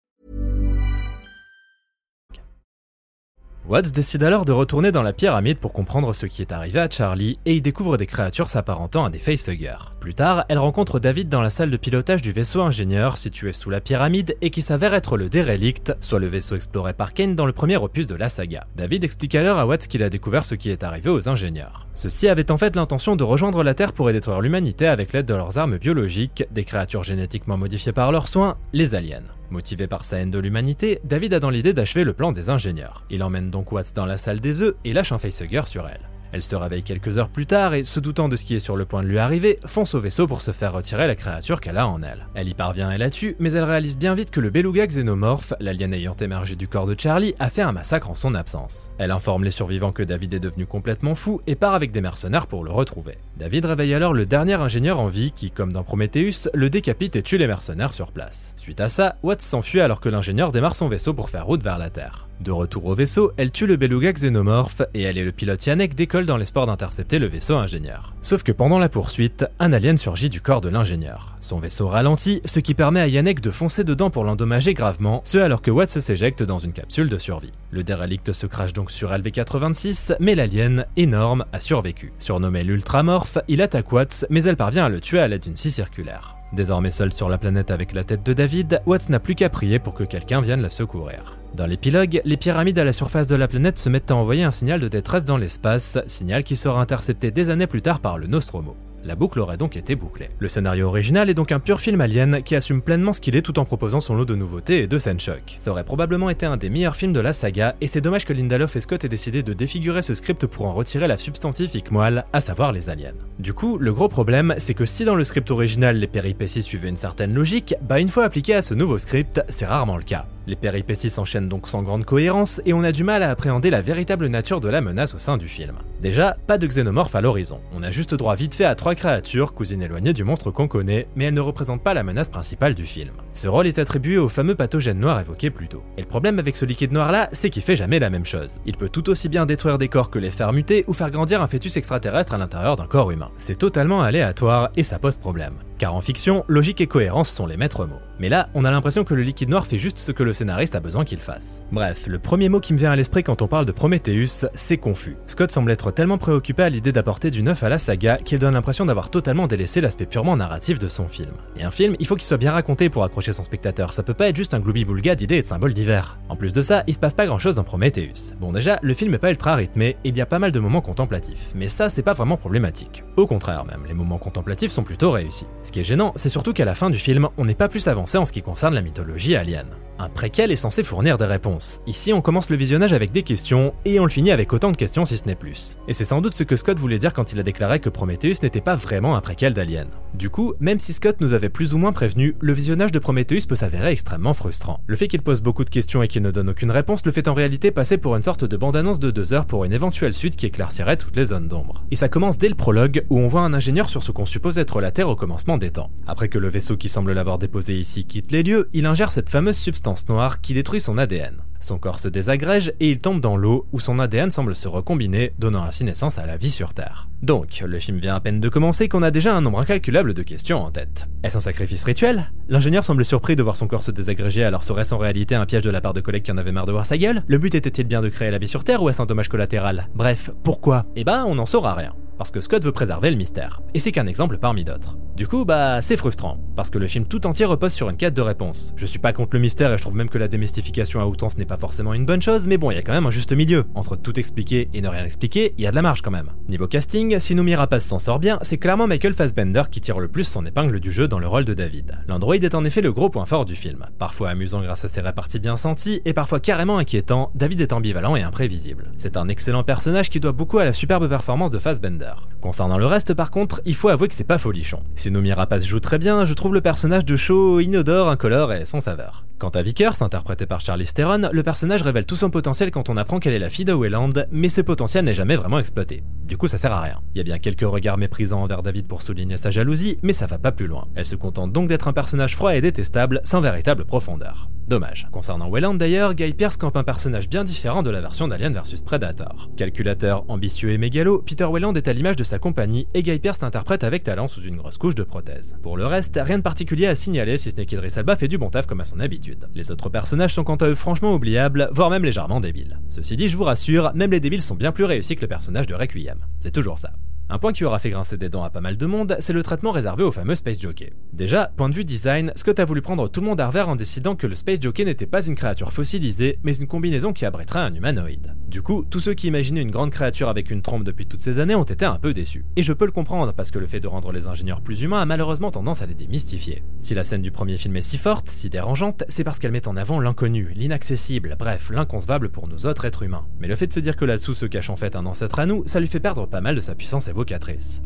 Watts 3.71 3.93
décide 3.93 4.23
alors 4.23 4.43
de 4.43 4.51
retourner 4.51 4.91
dans 4.91 5.01
la 5.01 5.13
pyramide 5.13 5.57
pour 5.57 5.71
comprendre 5.71 6.13
ce 6.13 6.25
qui 6.25 6.41
est 6.41 6.51
arrivé 6.51 6.77
à 6.77 6.89
Charlie 6.89 7.39
et 7.45 7.55
y 7.55 7.61
découvre 7.61 7.95
des 7.95 8.05
créatures 8.05 8.49
s'apparentant 8.49 9.05
à 9.05 9.09
des 9.09 9.17
facehuggers. 9.17 9.93
Plus 10.01 10.13
tard, 10.13 10.43
elle 10.49 10.57
rencontre 10.57 10.99
David 10.99 11.29
dans 11.29 11.39
la 11.39 11.49
salle 11.49 11.71
de 11.71 11.77
pilotage 11.77 12.21
du 12.21 12.33
vaisseau 12.33 12.61
ingénieur 12.63 13.17
situé 13.17 13.53
sous 13.53 13.69
la 13.69 13.79
pyramide 13.79 14.35
et 14.41 14.49
qui 14.49 14.61
s'avère 14.61 14.93
être 14.93 15.15
le 15.15 15.29
Derelict, 15.29 15.95
soit 16.01 16.19
le 16.19 16.27
vaisseau 16.27 16.57
exploré 16.57 16.91
par 16.91 17.13
Kane 17.13 17.33
dans 17.33 17.45
le 17.45 17.53
premier 17.53 17.77
opus 17.77 18.07
de 18.07 18.15
la 18.15 18.27
saga. 18.27 18.65
David 18.75 19.05
explique 19.05 19.35
alors 19.35 19.57
à 19.57 19.65
Watts 19.65 19.87
qu'il 19.87 20.03
a 20.03 20.09
découvert 20.09 20.43
ce 20.43 20.55
qui 20.55 20.69
est 20.69 20.83
arrivé 20.83 21.09
aux 21.09 21.29
ingénieurs. 21.29 21.87
Ceux-ci 21.93 22.27
avaient 22.27 22.51
en 22.51 22.57
fait 22.57 22.75
l'intention 22.75 23.15
de 23.15 23.23
rejoindre 23.23 23.63
la 23.63 23.73
Terre 23.73 23.93
pour 23.93 24.09
y 24.09 24.13
détruire 24.13 24.41
l'humanité 24.41 24.85
avec 24.87 25.13
l'aide 25.13 25.27
de 25.27 25.33
leurs 25.33 25.57
armes 25.57 25.77
biologiques, 25.77 26.43
des 26.51 26.65
créatures 26.65 27.05
génétiquement 27.05 27.55
modifiées 27.55 27.93
par 27.93 28.11
leurs 28.11 28.27
soins, 28.27 28.57
les 28.73 28.95
aliens. 28.95 29.23
Motivé 29.51 29.85
par 29.85 30.05
sa 30.05 30.17
haine 30.17 30.31
de 30.31 30.39
l'humanité, 30.39 31.01
David 31.03 31.33
a 31.33 31.41
dans 31.41 31.49
l'idée 31.49 31.73
d'achever 31.73 32.05
le 32.05 32.13
plan 32.13 32.31
des 32.31 32.49
ingénieurs. 32.49 33.03
Il 33.09 33.21
emmène 33.21 33.51
donc 33.51 33.73
Watts 33.73 33.93
dans 33.93 34.05
la 34.05 34.17
salle 34.17 34.39
des 34.39 34.61
œufs 34.61 34.75
et 34.85 34.93
lâche 34.93 35.11
un 35.11 35.17
facehugger 35.17 35.63
sur 35.67 35.89
elle. 35.89 36.10
Elle 36.31 36.43
se 36.43 36.55
réveille 36.55 36.83
quelques 36.83 37.17
heures 37.17 37.29
plus 37.29 37.45
tard 37.45 37.73
et, 37.73 37.83
se 37.83 37.99
doutant 37.99 38.29
de 38.29 38.35
ce 38.35 38.45
qui 38.45 38.55
est 38.55 38.59
sur 38.59 38.75
le 38.75 38.85
point 38.85 39.01
de 39.01 39.07
lui 39.07 39.19
arriver, 39.19 39.59
fonce 39.65 39.95
au 39.95 39.99
vaisseau 39.99 40.27
pour 40.27 40.41
se 40.41 40.51
faire 40.51 40.73
retirer 40.73 41.07
la 41.07 41.15
créature 41.15 41.59
qu'elle 41.59 41.77
a 41.77 41.87
en 41.87 42.01
elle. 42.01 42.27
Elle 42.35 42.49
y 42.49 42.53
parvient 42.53 42.91
et 42.91 42.97
la 42.97 43.09
tue, 43.09 43.35
mais 43.39 43.51
elle 43.53 43.63
réalise 43.63 43.97
bien 43.97 44.15
vite 44.15 44.31
que 44.31 44.39
le 44.39 44.49
beluga 44.49 44.87
xénomorphe, 44.87 45.53
l'alien 45.59 45.93
ayant 45.93 46.15
émergé 46.15 46.55
du 46.55 46.67
corps 46.67 46.87
de 46.87 46.95
Charlie, 46.97 47.35
a 47.39 47.49
fait 47.49 47.61
un 47.61 47.71
massacre 47.71 48.09
en 48.09 48.15
son 48.15 48.35
absence. 48.35 48.89
Elle 48.97 49.11
informe 49.11 49.43
les 49.43 49.51
survivants 49.51 49.91
que 49.91 50.03
David 50.03 50.33
est 50.33 50.39
devenu 50.39 50.65
complètement 50.65 51.15
fou 51.15 51.41
et 51.47 51.55
part 51.55 51.73
avec 51.73 51.91
des 51.91 52.01
mercenaires 52.01 52.47
pour 52.47 52.63
le 52.63 52.71
retrouver. 52.71 53.17
David 53.37 53.65
réveille 53.65 53.93
alors 53.93 54.13
le 54.13 54.25
dernier 54.25 54.53
ingénieur 54.53 54.99
en 54.99 55.07
vie 55.07 55.31
qui, 55.31 55.51
comme 55.51 55.73
dans 55.73 55.83
Prometheus, 55.83 56.49
le 56.53 56.69
décapite 56.69 57.15
et 57.15 57.23
tue 57.23 57.37
les 57.37 57.47
mercenaires 57.47 57.93
sur 57.93 58.11
place. 58.11 58.53
Suite 58.57 58.79
à 58.79 58.89
ça, 58.89 59.15
Watts 59.23 59.41
s'enfuit 59.41 59.81
alors 59.81 59.99
que 59.99 60.09
l'ingénieur 60.09 60.51
démarre 60.51 60.75
son 60.75 60.87
vaisseau 60.87 61.13
pour 61.13 61.29
faire 61.29 61.45
route 61.45 61.63
vers 61.63 61.77
la 61.77 61.89
Terre. 61.89 62.30
De 62.41 62.49
retour 62.49 62.87
au 62.87 62.95
vaisseau, 62.95 63.31
elle 63.37 63.51
tue 63.51 63.67
le 63.67 63.75
beluga 63.75 64.11
xénomorphe 64.11 64.81
et 64.95 65.03
elle 65.03 65.19
et 65.19 65.23
le 65.23 65.31
pilote 65.31 65.63
Yannick 65.63 65.93
décollent 65.93 66.25
dans 66.25 66.37
l'espoir 66.37 66.65
d'intercepter 66.65 67.19
le 67.19 67.27
vaisseau 67.27 67.55
ingénieur. 67.55 68.15
Sauf 68.23 68.41
que 68.41 68.51
pendant 68.51 68.79
la 68.79 68.89
poursuite, 68.89 69.45
un 69.59 69.71
alien 69.71 69.95
surgit 69.95 70.27
du 70.27 70.41
corps 70.41 70.59
de 70.59 70.69
l'ingénieur. 70.69 71.35
Son 71.39 71.59
vaisseau 71.59 71.87
ralentit, 71.87 72.41
ce 72.45 72.59
qui 72.59 72.73
permet 72.73 72.99
à 72.99 73.07
Yannick 73.07 73.41
de 73.41 73.51
foncer 73.51 73.83
dedans 73.83 74.09
pour 74.09 74.23
l'endommager 74.23 74.73
gravement, 74.73 75.21
ce 75.23 75.37
alors 75.37 75.61
que 75.61 75.69
Watts 75.69 75.99
s'éjecte 75.99 76.41
dans 76.41 76.57
une 76.57 76.73
capsule 76.73 77.09
de 77.09 77.19
survie. 77.19 77.53
Le 77.69 77.83
dérelict 77.83 78.33
se 78.33 78.47
crache 78.47 78.73
donc 78.73 78.89
sur 78.89 79.11
LV-86, 79.11 80.15
mais 80.19 80.33
l'alien, 80.33 80.87
énorme, 80.97 81.45
a 81.53 81.59
survécu. 81.59 82.11
Surnommé 82.17 82.63
l'ultramorphe, 82.63 83.37
il 83.49 83.61
attaque 83.61 83.91
Watts, 83.91 84.25
mais 84.31 84.45
elle 84.45 84.57
parvient 84.57 84.85
à 84.85 84.89
le 84.89 84.99
tuer 84.99 85.19
à 85.19 85.27
l'aide 85.27 85.43
d'une 85.43 85.55
scie 85.55 85.69
circulaire. 85.69 86.40
Désormais 86.53 86.91
seul 86.91 87.13
sur 87.13 87.29
la 87.29 87.37
planète 87.37 87.71
avec 87.71 87.93
la 87.93 88.03
tête 88.03 88.25
de 88.25 88.33
David, 88.33 88.81
Watts 88.85 89.09
n'a 89.09 89.19
plus 89.19 89.35
qu'à 89.35 89.49
prier 89.49 89.79
pour 89.79 89.93
que 89.93 90.03
quelqu'un 90.03 90.41
vienne 90.41 90.61
la 90.61 90.69
secourir. 90.69 91.37
Dans 91.55 91.65
l'épilogue, 91.65 92.21
les 92.25 92.37
pyramides 92.37 92.79
à 92.79 92.83
la 92.83 92.93
surface 92.93 93.27
de 93.27 93.35
la 93.35 93.47
planète 93.47 93.79
se 93.79 93.87
mettent 93.87 94.11
à 94.11 94.15
envoyer 94.15 94.43
un 94.43 94.51
signal 94.51 94.81
de 94.81 94.89
détresse 94.89 95.25
dans 95.25 95.37
l'espace, 95.37 95.97
signal 96.07 96.43
qui 96.43 96.57
sera 96.57 96.81
intercepté 96.81 97.31
des 97.31 97.49
années 97.49 97.67
plus 97.67 97.81
tard 97.81 98.01
par 98.01 98.17
le 98.17 98.27
Nostromo. 98.27 98.75
La 99.03 99.15
boucle 99.15 99.39
aurait 99.39 99.57
donc 99.57 99.75
été 99.75 99.95
bouclée. 99.95 100.29
Le 100.37 100.47
scénario 100.47 100.87
original 100.87 101.29
est 101.29 101.33
donc 101.33 101.51
un 101.51 101.59
pur 101.59 101.79
film 101.79 102.01
alien 102.01 102.43
qui 102.43 102.55
assume 102.55 102.81
pleinement 102.81 103.13
ce 103.13 103.21
qu'il 103.21 103.35
est 103.35 103.41
tout 103.41 103.57
en 103.57 103.65
proposant 103.65 103.99
son 103.99 104.13
lot 104.15 104.25
de 104.25 104.35
nouveautés 104.35 104.83
et 104.83 104.87
de 104.87 104.97
scènes 104.99 105.19
choc. 105.19 105.55
Ça 105.57 105.71
aurait 105.71 105.83
probablement 105.83 106.29
été 106.29 106.45
un 106.45 106.57
des 106.57 106.69
meilleurs 106.69 106.95
films 106.95 107.13
de 107.13 107.19
la 107.19 107.33
saga, 107.33 107.75
et 107.81 107.87
c'est 107.87 108.01
dommage 108.01 108.25
que 108.25 108.33
Lindelof 108.33 108.75
et 108.75 108.81
Scott 108.81 109.03
aient 109.03 109.09
décidé 109.09 109.41
de 109.41 109.53
défigurer 109.53 110.03
ce 110.03 110.13
script 110.13 110.45
pour 110.45 110.67
en 110.67 110.73
retirer 110.73 111.07
la 111.07 111.17
substantifique 111.17 111.91
moelle, 111.91 112.25
à 112.31 112.41
savoir 112.41 112.71
les 112.71 112.89
aliens. 112.89 113.13
Du 113.39 113.53
coup, 113.53 113.77
le 113.79 113.93
gros 113.93 114.07
problème, 114.07 114.53
c'est 114.57 114.75
que 114.75 114.85
si 114.85 115.03
dans 115.03 115.15
le 115.15 115.23
script 115.23 115.49
original 115.49 115.97
les 115.97 116.07
péripéties 116.07 116.61
suivaient 116.61 116.89
une 116.89 116.95
certaine 116.95 117.33
logique, 117.33 117.75
bah 117.81 117.99
une 117.99 118.07
fois 118.07 118.25
appliqué 118.25 118.53
à 118.53 118.61
ce 118.61 118.73
nouveau 118.73 118.99
script, 118.99 119.43
c'est 119.49 119.65
rarement 119.65 119.97
le 119.97 120.03
cas. 120.03 120.27
Les 120.47 120.55
péripéties 120.55 121.09
s'enchaînent 121.09 121.47
donc 121.47 121.67
sans 121.67 121.83
grande 121.83 122.03
cohérence 122.03 122.61
et 122.65 122.73
on 122.73 122.83
a 122.83 122.91
du 122.91 123.03
mal 123.03 123.21
à 123.21 123.29
appréhender 123.29 123.69
la 123.69 123.81
véritable 123.81 124.27
nature 124.27 124.59
de 124.59 124.69
la 124.69 124.81
menace 124.81 125.13
au 125.13 125.19
sein 125.19 125.37
du 125.37 125.47
film. 125.47 125.75
Déjà, 126.01 126.35
pas 126.47 126.57
de 126.57 126.65
xénomorphe 126.65 127.13
à 127.15 127.21
l'horizon. 127.21 127.59
On 127.75 127.83
a 127.83 127.91
juste 127.91 128.15
droit 128.15 128.35
vite 128.35 128.55
fait 128.55 128.65
à 128.65 128.73
trois 128.73 128.95
créatures, 128.95 129.53
cousines 129.53 129.83
éloignées 129.83 130.13
du 130.13 130.23
monstre 130.23 130.49
qu'on 130.49 130.67
connaît, 130.67 131.07
mais 131.15 131.25
elles 131.25 131.33
ne 131.33 131.41
représentent 131.41 131.83
pas 131.83 131.93
la 131.93 132.03
menace 132.03 132.29
principale 132.29 132.73
du 132.73 132.85
film. 132.85 133.13
Ce 133.33 133.47
rôle 133.47 133.67
est 133.67 133.77
attribué 133.77 134.17
au 134.17 134.29
fameux 134.29 134.55
pathogène 134.55 134.99
noir 134.99 135.19
évoqué 135.19 135.51
plus 135.51 135.67
tôt. 135.67 135.83
Et 135.97 136.01
le 136.01 136.07
problème 136.07 136.39
avec 136.39 136.57
ce 136.57 136.65
liquide 136.65 136.91
noir 136.91 137.11
là, 137.11 137.29
c'est 137.31 137.51
qu'il 137.51 137.61
fait 137.61 137.75
jamais 137.75 137.99
la 137.99 138.09
même 138.09 138.25
chose. 138.25 138.59
Il 138.65 138.77
peut 138.77 138.89
tout 138.89 139.09
aussi 139.09 139.29
bien 139.29 139.45
détruire 139.45 139.77
des 139.77 139.89
corps 139.89 140.09
que 140.09 140.19
les 140.19 140.31
faire 140.31 140.53
muter 140.53 140.83
ou 140.87 140.93
faire 140.93 141.11
grandir 141.11 141.41
un 141.41 141.47
fœtus 141.47 141.77
extraterrestre 141.77 142.33
à 142.33 142.37
l'intérieur 142.39 142.75
d'un 142.75 142.87
corps 142.87 143.11
humain. 143.11 143.31
C'est 143.37 143.59
totalement 143.59 144.01
aléatoire 144.01 144.71
et 144.75 144.83
ça 144.83 144.97
pose 144.97 145.17
problème. 145.17 145.53
Car 145.81 145.95
en 145.95 146.01
fiction, 146.01 146.45
logique 146.47 146.79
et 146.79 146.85
cohérence 146.85 147.31
sont 147.31 147.47
les 147.47 147.57
maîtres 147.57 147.87
mots. 147.87 148.03
Mais 148.19 148.29
là, 148.29 148.49
on 148.53 148.65
a 148.65 148.69
l'impression 148.69 149.03
que 149.03 149.15
le 149.15 149.23
liquide 149.23 149.49
noir 149.49 149.65
fait 149.65 149.79
juste 149.79 149.97
ce 149.97 150.11
que 150.11 150.21
le 150.21 150.31
scénariste 150.31 150.75
a 150.75 150.79
besoin 150.79 151.05
qu'il 151.05 151.17
fasse. 151.17 151.59
Bref, 151.71 152.05
le 152.05 152.19
premier 152.19 152.49
mot 152.49 152.59
qui 152.59 152.73
me 152.73 152.77
vient 152.77 152.91
à 152.91 152.95
l'esprit 152.95 153.23
quand 153.23 153.41
on 153.41 153.47
parle 153.47 153.65
de 153.65 153.71
Prometheus, 153.71 154.45
c'est 154.53 154.77
confus. 154.77 155.17
Scott 155.25 155.49
semble 155.49 155.71
être 155.71 155.89
tellement 155.89 156.19
préoccupé 156.19 156.61
à 156.61 156.69
l'idée 156.69 156.91
d'apporter 156.91 157.31
du 157.31 157.41
neuf 157.41 157.63
à 157.63 157.69
la 157.69 157.79
saga 157.79 158.17
qu'il 158.17 158.37
donne 158.37 158.53
l'impression 158.53 158.85
d'avoir 158.85 159.09
totalement 159.09 159.47
délaissé 159.47 159.81
l'aspect 159.81 160.05
purement 160.05 160.37
narratif 160.37 160.77
de 160.77 160.87
son 160.87 161.07
film. 161.07 161.31
Et 161.57 161.63
un 161.63 161.71
film, 161.71 161.95
il 161.97 162.05
faut 162.05 162.13
qu'il 162.13 162.25
soit 162.25 162.37
bien 162.37 162.51
raconté 162.51 162.91
pour 162.91 163.03
accrocher 163.03 163.33
son 163.33 163.43
spectateur, 163.43 163.95
ça 163.95 164.03
peut 164.03 164.13
pas 164.13 164.29
être 164.29 164.37
juste 164.37 164.53
un 164.53 164.59
gloubi-boulga 164.59 165.15
d'idées 165.15 165.37
et 165.37 165.41
de 165.41 165.47
symboles 165.47 165.73
divers. 165.73 166.19
En 166.29 166.35
plus 166.35 166.53
de 166.53 166.61
ça, 166.61 166.83
il 166.85 166.93
se 166.93 166.99
passe 166.99 167.15
pas 167.15 167.25
grand 167.25 167.39
chose 167.39 167.55
dans 167.55 167.63
Prometheus. 167.63 168.35
Bon 168.39 168.51
déjà, 168.51 168.77
le 168.83 168.93
film 168.93 169.15
est 169.15 169.17
pas 169.17 169.31
ultra 169.31 169.55
rythmé, 169.55 169.97
il 170.03 170.15
y 170.15 170.21
a 170.21 170.27
pas 170.27 170.37
mal 170.37 170.51
de 170.51 170.59
moments 170.59 170.81
contemplatifs, 170.81 171.53
mais 171.55 171.69
ça 171.69 171.89
c'est 171.89 172.03
pas 172.03 172.13
vraiment 172.13 172.37
problématique. 172.37 173.03
Au 173.17 173.25
contraire 173.25 173.65
même, 173.65 173.87
les 173.87 173.95
moments 173.95 174.19
contemplatifs 174.19 174.71
sont 174.71 174.83
plutôt 174.83 175.09
réussis. 175.09 175.47
Ce 175.71 175.73
qui 175.73 175.79
est 175.79 175.85
gênant, 175.85 176.11
c'est 176.17 176.27
surtout 176.27 176.51
qu'à 176.51 176.65
la 176.65 176.75
fin 176.75 176.89
du 176.89 176.99
film, 176.99 177.29
on 177.37 177.45
n'est 177.45 177.55
pas 177.55 177.69
plus 177.69 177.87
avancé 177.87 178.17
en 178.17 178.25
ce 178.25 178.33
qui 178.33 178.41
concerne 178.41 178.73
la 178.73 178.81
mythologie 178.81 179.37
alien. 179.37 179.67
Un 179.99 180.09
préquel 180.09 180.51
est 180.51 180.55
censé 180.55 180.81
fournir 180.81 181.17
des 181.17 181.25
réponses. 181.25 181.79
Ici, 181.85 182.11
on 182.11 182.21
commence 182.21 182.49
le 182.49 182.55
visionnage 182.55 182.91
avec 182.91 183.11
des 183.11 183.21
questions, 183.21 183.73
et 183.85 183.99
on 183.99 184.03
le 184.03 184.09
finit 184.09 184.31
avec 184.31 184.51
autant 184.51 184.71
de 184.71 184.75
questions 184.75 185.05
si 185.05 185.15
ce 185.15 185.27
n'est 185.27 185.35
plus. 185.35 185.77
Et 185.87 185.93
c'est 185.93 186.05
sans 186.05 186.21
doute 186.21 186.33
ce 186.33 186.41
que 186.41 186.57
Scott 186.57 186.79
voulait 186.79 186.97
dire 186.97 187.13
quand 187.13 187.31
il 187.31 187.39
a 187.39 187.43
déclaré 187.43 187.79
que 187.79 187.87
Prometheus 187.87 188.41
n'était 188.41 188.61
pas 188.61 188.75
vraiment 188.75 189.15
un 189.15 189.21
préquel 189.21 189.53
d'Alien. 189.53 189.87
Du 190.15 190.31
coup, 190.31 190.55
même 190.59 190.79
si 190.79 190.91
Scott 190.91 191.21
nous 191.21 191.33
avait 191.33 191.49
plus 191.49 191.75
ou 191.75 191.77
moins 191.77 191.93
prévenu, 191.93 192.35
le 192.39 192.51
visionnage 192.51 192.91
de 192.91 192.99
Prometheus 192.99 193.45
peut 193.47 193.55
s'avérer 193.55 193.91
extrêmement 193.91 194.33
frustrant. 194.33 194.81
Le 194.87 194.95
fait 194.95 195.07
qu'il 195.07 195.21
pose 195.21 195.41
beaucoup 195.41 195.63
de 195.63 195.69
questions 195.69 196.01
et 196.01 196.07
qu'il 196.07 196.23
ne 196.23 196.31
donne 196.31 196.49
aucune 196.49 196.71
réponse 196.71 197.05
le 197.05 197.11
fait 197.11 197.27
en 197.27 197.35
réalité 197.35 197.69
passer 197.69 197.97
pour 197.97 198.15
une 198.15 198.23
sorte 198.23 198.43
de 198.43 198.57
bande-annonce 198.57 198.99
de 198.99 199.11
deux 199.11 199.33
heures 199.33 199.45
pour 199.45 199.65
une 199.65 199.71
éventuelle 199.71 200.15
suite 200.15 200.35
qui 200.35 200.47
éclaircirait 200.47 200.97
toutes 200.97 201.15
les 201.15 201.25
zones 201.25 201.47
d'ombre. 201.47 201.85
Et 201.91 201.95
ça 201.95 202.09
commence 202.09 202.39
dès 202.39 202.49
le 202.49 202.55
prologue, 202.55 203.05
où 203.09 203.19
on 203.19 203.27
voit 203.27 203.41
un 203.41 203.53
ingénieur 203.53 203.89
sur 203.89 204.01
ce 204.01 204.11
qu'on 204.11 204.25
suppose 204.25 204.57
être 204.57 204.81
la 204.81 204.91
Terre 204.91 205.09
au 205.09 205.15
commencement 205.15 205.59
Après 206.07 206.29
que 206.29 206.39
le 206.39 206.49
vaisseau 206.49 206.77
qui 206.77 206.89
semble 206.89 207.13
l'avoir 207.13 207.37
déposé 207.37 207.75
ici 207.79 208.05
quitte 208.05 208.31
les 208.31 208.43
lieux, 208.43 208.69
il 208.73 208.85
ingère 208.85 209.11
cette 209.11 209.29
fameuse 209.29 209.57
substance 209.57 210.09
noire 210.09 210.41
qui 210.41 210.53
détruit 210.53 210.81
son 210.81 210.97
ADN. 210.97 211.37
Son 211.59 211.77
corps 211.77 211.99
se 211.99 212.07
désagrège 212.07 212.73
et 212.79 212.89
il 212.89 212.97
tombe 212.97 213.21
dans 213.21 213.37
l'eau 213.37 213.67
où 213.71 213.79
son 213.79 213.99
ADN 213.99 214.31
semble 214.31 214.55
se 214.55 214.67
recombiner, 214.67 215.33
donnant 215.37 215.63
ainsi 215.63 215.83
naissance 215.83 216.17
à 216.17 216.25
la 216.25 216.35
vie 216.35 216.49
sur 216.49 216.73
Terre. 216.73 217.07
Donc, 217.21 217.63
le 217.63 217.79
film 217.79 217.99
vient 217.99 218.15
à 218.15 218.19
peine 218.19 218.39
de 218.39 218.49
commencer 218.49 218.89
qu'on 218.89 219.03
a 219.03 219.11
déjà 219.11 219.35
un 219.35 219.41
nombre 219.41 219.59
incalculable 219.59 220.15
de 220.15 220.23
questions 220.23 220.59
en 220.59 220.71
tête. 220.71 221.07
Est-ce 221.23 221.37
un 221.37 221.41
sacrifice 221.41 221.83
rituel? 221.83 222.31
L'ingénieur 222.49 222.83
semble 222.83 223.05
surpris 223.05 223.35
de 223.35 223.43
voir 223.43 223.57
son 223.57 223.67
corps 223.67 223.83
se 223.83 223.91
désagréger, 223.91 224.43
alors 224.43 224.63
serait-ce 224.63 224.95
en 224.95 224.97
réalité 224.97 225.35
un 225.35 225.45
piège 225.45 225.61
de 225.61 225.69
la 225.69 225.81
part 225.81 225.93
de 225.93 226.01
collègues 226.01 226.23
qui 226.23 226.31
en 226.31 226.37
avaient 226.37 226.51
marre 226.51 226.65
de 226.65 226.71
voir 226.71 226.87
sa 226.87 226.97
gueule? 226.97 227.23
Le 227.27 227.37
but 227.37 227.53
était-il 227.53 227.85
bien 227.85 228.01
de 228.01 228.09
créer 228.09 228.31
la 228.31 228.39
vie 228.39 228.47
sur 228.47 228.63
Terre 228.63 228.81
ou 228.81 228.89
est-ce 228.89 229.01
un 229.01 229.05
dommage 229.05 229.29
collatéral? 229.29 229.87
Bref, 229.93 230.31
pourquoi? 230.43 230.87
Eh 230.95 231.03
ben, 231.03 231.25
on 231.27 231.35
n'en 231.35 231.45
saura 231.45 231.75
rien 231.75 231.93
parce 232.21 232.29
que 232.29 232.41
Scott 232.41 232.63
veut 232.63 232.71
préserver 232.71 233.09
le 233.09 233.17
mystère. 233.17 233.63
Et 233.73 233.79
c'est 233.79 233.91
qu'un 233.91 234.05
exemple 234.05 234.37
parmi 234.37 234.63
d'autres. 234.63 234.95
Du 235.21 235.27
coup, 235.27 235.45
bah, 235.45 235.83
c'est 235.83 235.97
frustrant, 235.97 236.39
parce 236.55 236.71
que 236.71 236.79
le 236.79 236.87
film 236.87 237.05
tout 237.05 237.27
entier 237.27 237.45
repose 237.45 237.73
sur 237.73 237.87
une 237.91 237.95
quête 237.95 238.15
de 238.15 238.23
réponse. 238.23 238.73
Je 238.75 238.87
suis 238.87 238.97
pas 238.97 239.13
contre 239.13 239.35
le 239.35 239.39
mystère 239.39 239.71
et 239.71 239.77
je 239.77 239.81
trouve 239.83 239.93
même 239.93 240.09
que 240.09 240.17
la 240.17 240.27
démystification 240.27 240.99
à 240.99 241.05
outrance 241.05 241.37
n'est 241.37 241.45
pas 241.45 241.59
forcément 241.59 241.93
une 241.93 242.07
bonne 242.07 242.23
chose, 242.23 242.47
mais 242.47 242.57
bon, 242.57 242.71
il 242.71 242.75
y 242.75 242.79
a 242.79 242.81
quand 242.81 242.91
même 242.91 243.05
un 243.05 243.11
juste 243.11 243.31
milieu. 243.31 243.65
Entre 243.75 243.95
tout 243.95 244.19
expliquer 244.19 244.67
et 244.73 244.81
ne 244.81 244.87
rien 244.87 245.05
expliquer, 245.05 245.53
il 245.59 245.63
y 245.63 245.67
a 245.67 245.69
de 245.69 245.75
la 245.75 245.83
marge 245.83 246.01
quand 246.01 246.09
même. 246.09 246.31
Niveau 246.49 246.65
casting, 246.65 247.19
si 247.19 247.35
Noomi 247.35 247.53
Rapace 247.53 247.85
s'en 247.85 247.99
sort 247.99 248.17
bien, 248.17 248.39
c'est 248.41 248.57
clairement 248.57 248.87
Michael 248.87 249.13
Fassbender 249.13 249.61
qui 249.69 249.79
tire 249.79 249.99
le 249.99 250.07
plus 250.07 250.23
son 250.23 250.43
épingle 250.43 250.79
du 250.79 250.91
jeu 250.91 251.07
dans 251.07 251.19
le 251.19 251.27
rôle 251.27 251.45
de 251.45 251.53
David. 251.53 251.99
L'android 252.07 252.37
est 252.37 252.55
en 252.55 252.65
effet 252.65 252.81
le 252.81 252.91
gros 252.91 253.11
point 253.11 253.27
fort 253.27 253.45
du 253.45 253.55
film. 253.55 253.85
Parfois 253.99 254.29
amusant 254.29 254.63
grâce 254.63 254.85
à 254.85 254.87
ses 254.87 255.01
réparties 255.01 255.37
bien 255.37 255.55
senties, 255.55 256.01
et 256.05 256.13
parfois 256.13 256.39
carrément 256.39 256.79
inquiétant, 256.79 257.29
David 257.35 257.61
est 257.61 257.73
ambivalent 257.73 258.15
et 258.15 258.23
imprévisible. 258.23 258.89
C'est 258.97 259.17
un 259.17 259.27
excellent 259.27 259.63
personnage 259.63 260.09
qui 260.09 260.19
doit 260.19 260.31
beaucoup 260.31 260.57
à 260.57 260.65
la 260.65 260.73
superbe 260.73 261.07
performance 261.07 261.51
de 261.51 261.59
Fassbender. 261.59 262.13
Concernant 262.41 262.79
le 262.79 262.87
reste 262.87 263.13
par 263.13 263.29
contre, 263.29 263.61
il 263.65 263.75
faut 263.75 263.89
avouer 263.89 264.07
que 264.07 264.15
c'est 264.15 264.23
pas 264.23 264.39
folichon. 264.39 264.79
Noomi 265.11 265.33
Rapace 265.33 265.65
joue 265.65 265.81
très 265.81 265.97
bien, 265.97 266.23
je 266.23 266.33
trouve 266.33 266.53
le 266.53 266.61
personnage 266.61 267.03
de 267.03 267.17
show 267.17 267.59
inodore, 267.59 268.09
incolore 268.09 268.53
et 268.53 268.65
sans 268.65 268.79
saveur. 268.79 269.25
Quant 269.39 269.49
à 269.49 269.61
Vickers, 269.61 270.01
interprété 270.01 270.45
par 270.45 270.61
Charlie 270.61 270.85
Theron, 270.85 271.29
le 271.31 271.43
personnage 271.43 271.81
révèle 271.81 272.05
tout 272.05 272.15
son 272.15 272.29
potentiel 272.29 272.71
quand 272.71 272.89
on 272.89 272.95
apprend 272.95 273.19
qu'elle 273.19 273.33
est 273.33 273.39
la 273.39 273.49
fille 273.49 273.65
de 273.65 273.73
Wayland, 273.73 274.13
mais 274.31 274.47
ce 274.47 274.61
potentiel 274.61 275.03
n'est 275.03 275.13
jamais 275.13 275.35
vraiment 275.35 275.59
exploité. 275.59 276.03
Du 276.27 276.37
coup, 276.37 276.47
ça 276.47 276.57
sert 276.57 276.71
à 276.71 276.79
rien. 276.79 277.01
Il 277.13 277.17
y 277.17 277.21
a 277.21 277.25
bien 277.25 277.39
quelques 277.39 277.61
regards 277.61 277.97
méprisants 277.97 278.43
envers 278.43 278.63
David 278.63 278.87
pour 278.87 279.01
souligner 279.01 279.35
sa 279.35 279.51
jalousie, 279.51 279.97
mais 280.01 280.13
ça 280.13 280.27
va 280.27 280.37
pas 280.37 280.53
plus 280.53 280.67
loin. 280.67 280.87
Elle 280.95 281.05
se 281.05 281.15
contente 281.15 281.51
donc 281.51 281.67
d'être 281.67 281.89
un 281.89 281.93
personnage 281.93 282.35
froid 282.35 282.55
et 282.55 282.61
détestable, 282.61 283.19
sans 283.23 283.41
véritable 283.41 283.83
profondeur. 283.83 284.47
Dommage. 284.67 285.09
Concernant 285.11 285.49
Welland 285.49 285.73
d'ailleurs, 285.73 286.13
Guy 286.13 286.33
Pearce 286.33 286.55
campe 286.55 286.77
un 286.77 286.83
personnage 286.83 287.27
bien 287.27 287.43
différent 287.43 287.83
de 287.83 287.89
la 287.89 287.99
version 287.99 288.29
d'Alien 288.29 288.53
vs 288.53 288.81
Predator. 288.85 289.49
Calculateur, 289.57 290.23
ambitieux 290.29 290.69
et 290.69 290.77
mégalo, 290.77 291.21
Peter 291.25 291.47
Welland 291.51 291.73
est 291.73 291.89
à 291.89 291.93
l'image 291.93 292.15
de 292.15 292.23
sa 292.23 292.39
compagnie 292.39 292.87
et 292.93 293.03
Guy 293.03 293.19
Pearce 293.19 293.41
l'interprète 293.41 293.83
avec 293.83 294.03
talent 294.03 294.29
sous 294.29 294.43
une 294.43 294.55
grosse 294.55 294.77
couche 294.77 294.90
de 294.95 295.03
prothèse. 295.03 295.55
Pour 295.61 295.77
le 295.77 295.85
reste, 295.85 296.19
rien 296.23 296.37
de 296.37 296.43
particulier 296.43 296.87
à 296.87 296.95
signaler 296.95 297.37
si 297.37 297.51
ce 297.51 297.55
n'est 297.55 297.65
qu'Idris 297.65 297.93
Elba 297.95 298.15
fait 298.15 298.27
du 298.27 298.37
bon 298.37 298.49
taf 298.49 298.65
comme 298.65 298.81
à 298.81 298.85
son 298.85 298.99
habitude. 298.99 299.47
Les 299.53 299.71
autres 299.71 299.89
personnages 299.89 300.33
sont 300.33 300.43
quant 300.43 300.55
à 300.55 300.67
eux 300.67 300.75
franchement 300.75 301.13
oubliables, 301.13 301.69
voire 301.73 301.89
même 301.89 302.05
légèrement 302.05 302.41
débiles. 302.41 302.79
Ceci 302.89 303.15
dit, 303.15 303.27
je 303.27 303.37
vous 303.37 303.43
rassure, 303.43 303.91
même 303.95 304.11
les 304.11 304.19
débiles 304.19 304.41
sont 304.41 304.55
bien 304.55 304.71
plus 304.71 304.85
réussis 304.85 305.15
que 305.15 305.21
le 305.21 305.27
personnage 305.27 305.67
de 305.67 305.75
Requiem. 305.75 306.25
C'est 306.39 306.51
toujours 306.51 306.79
ça. 306.79 306.91
Un 307.33 307.39
point 307.39 307.53
qui 307.53 307.63
aura 307.63 307.79
fait 307.79 307.91
grincer 307.91 308.17
des 308.17 308.27
dents 308.27 308.43
à 308.43 308.49
pas 308.49 308.59
mal 308.59 308.75
de 308.75 308.85
monde, 308.85 309.15
c'est 309.19 309.31
le 309.31 309.41
traitement 309.41 309.71
réservé 309.71 310.03
au 310.03 310.11
fameux 310.11 310.35
Space 310.35 310.59
Jockey. 310.59 310.91
Déjà, 311.13 311.49
point 311.55 311.69
de 311.69 311.73
vue 311.73 311.85
design, 311.85 312.33
Scott 312.35 312.59
a 312.59 312.65
voulu 312.65 312.81
prendre 312.81 313.07
tout 313.07 313.21
le 313.21 313.27
monde 313.27 313.39
à 313.39 313.47
revers 313.47 313.69
en 313.69 313.77
décidant 313.77 314.17
que 314.17 314.27
le 314.27 314.35
Space 314.35 314.59
Jockey 314.59 314.83
n'était 314.83 315.05
pas 315.05 315.25
une 315.25 315.35
créature 315.35 315.71
fossilisée, 315.71 316.39
mais 316.43 316.57
une 316.57 316.67
combinaison 316.67 317.13
qui 317.13 317.25
abriterait 317.25 317.59
un 317.59 317.73
humanoïde. 317.73 318.35
Du 318.49 318.61
coup, 318.61 318.83
tous 318.83 318.99
ceux 318.99 319.13
qui 319.13 319.27
imaginaient 319.27 319.61
une 319.61 319.71
grande 319.71 319.91
créature 319.91 320.27
avec 320.27 320.51
une 320.51 320.61
trompe 320.61 320.83
depuis 320.83 321.05
toutes 321.05 321.21
ces 321.21 321.39
années 321.39 321.55
ont 321.55 321.63
été 321.63 321.85
un 321.85 321.95
peu 321.95 322.13
déçus. 322.13 322.43
Et 322.57 322.63
je 322.63 322.73
peux 322.73 322.83
le 322.83 322.91
comprendre 322.91 323.31
parce 323.31 323.49
que 323.49 323.59
le 323.59 323.67
fait 323.67 323.79
de 323.79 323.87
rendre 323.87 324.11
les 324.11 324.27
ingénieurs 324.27 324.59
plus 324.59 324.81
humains 324.81 324.99
a 324.99 325.05
malheureusement 325.05 325.51
tendance 325.51 325.81
à 325.81 325.85
les 325.85 325.93
démystifier. 325.93 326.65
Si 326.79 326.93
la 326.95 327.05
scène 327.05 327.21
du 327.21 327.31
premier 327.31 327.55
film 327.55 327.77
est 327.77 327.81
si 327.81 327.97
forte, 327.97 328.27
si 328.27 328.49
dérangeante, 328.49 329.05
c'est 329.07 329.23
parce 329.23 329.39
qu'elle 329.39 329.53
met 329.53 329.69
en 329.69 329.77
avant 329.77 330.01
l'inconnu, 330.01 330.51
l'inaccessible, 330.53 331.37
bref, 331.39 331.71
l'inconcevable 331.73 332.27
pour 332.27 332.49
nous 332.49 332.65
autres 332.65 332.83
êtres 332.83 333.03
humains. 333.03 333.25
Mais 333.39 333.47
le 333.47 333.55
fait 333.55 333.67
de 333.67 333.73
se 333.73 333.79
dire 333.79 333.95
que 333.95 334.03
là-dessous 334.03 334.33
se 334.33 334.45
cache 334.45 334.69
en 334.69 334.75
fait 334.75 334.97
un 334.97 335.05
ancêtre 335.05 335.39
à 335.39 335.45
nous, 335.45 335.63
ça 335.65 335.79
lui 335.79 335.87
fait 335.87 336.01
perdre 336.01 336.27
pas 336.27 336.41
mal 336.41 336.57
de 336.57 336.61
sa 336.61 336.75
puissance 336.75 337.07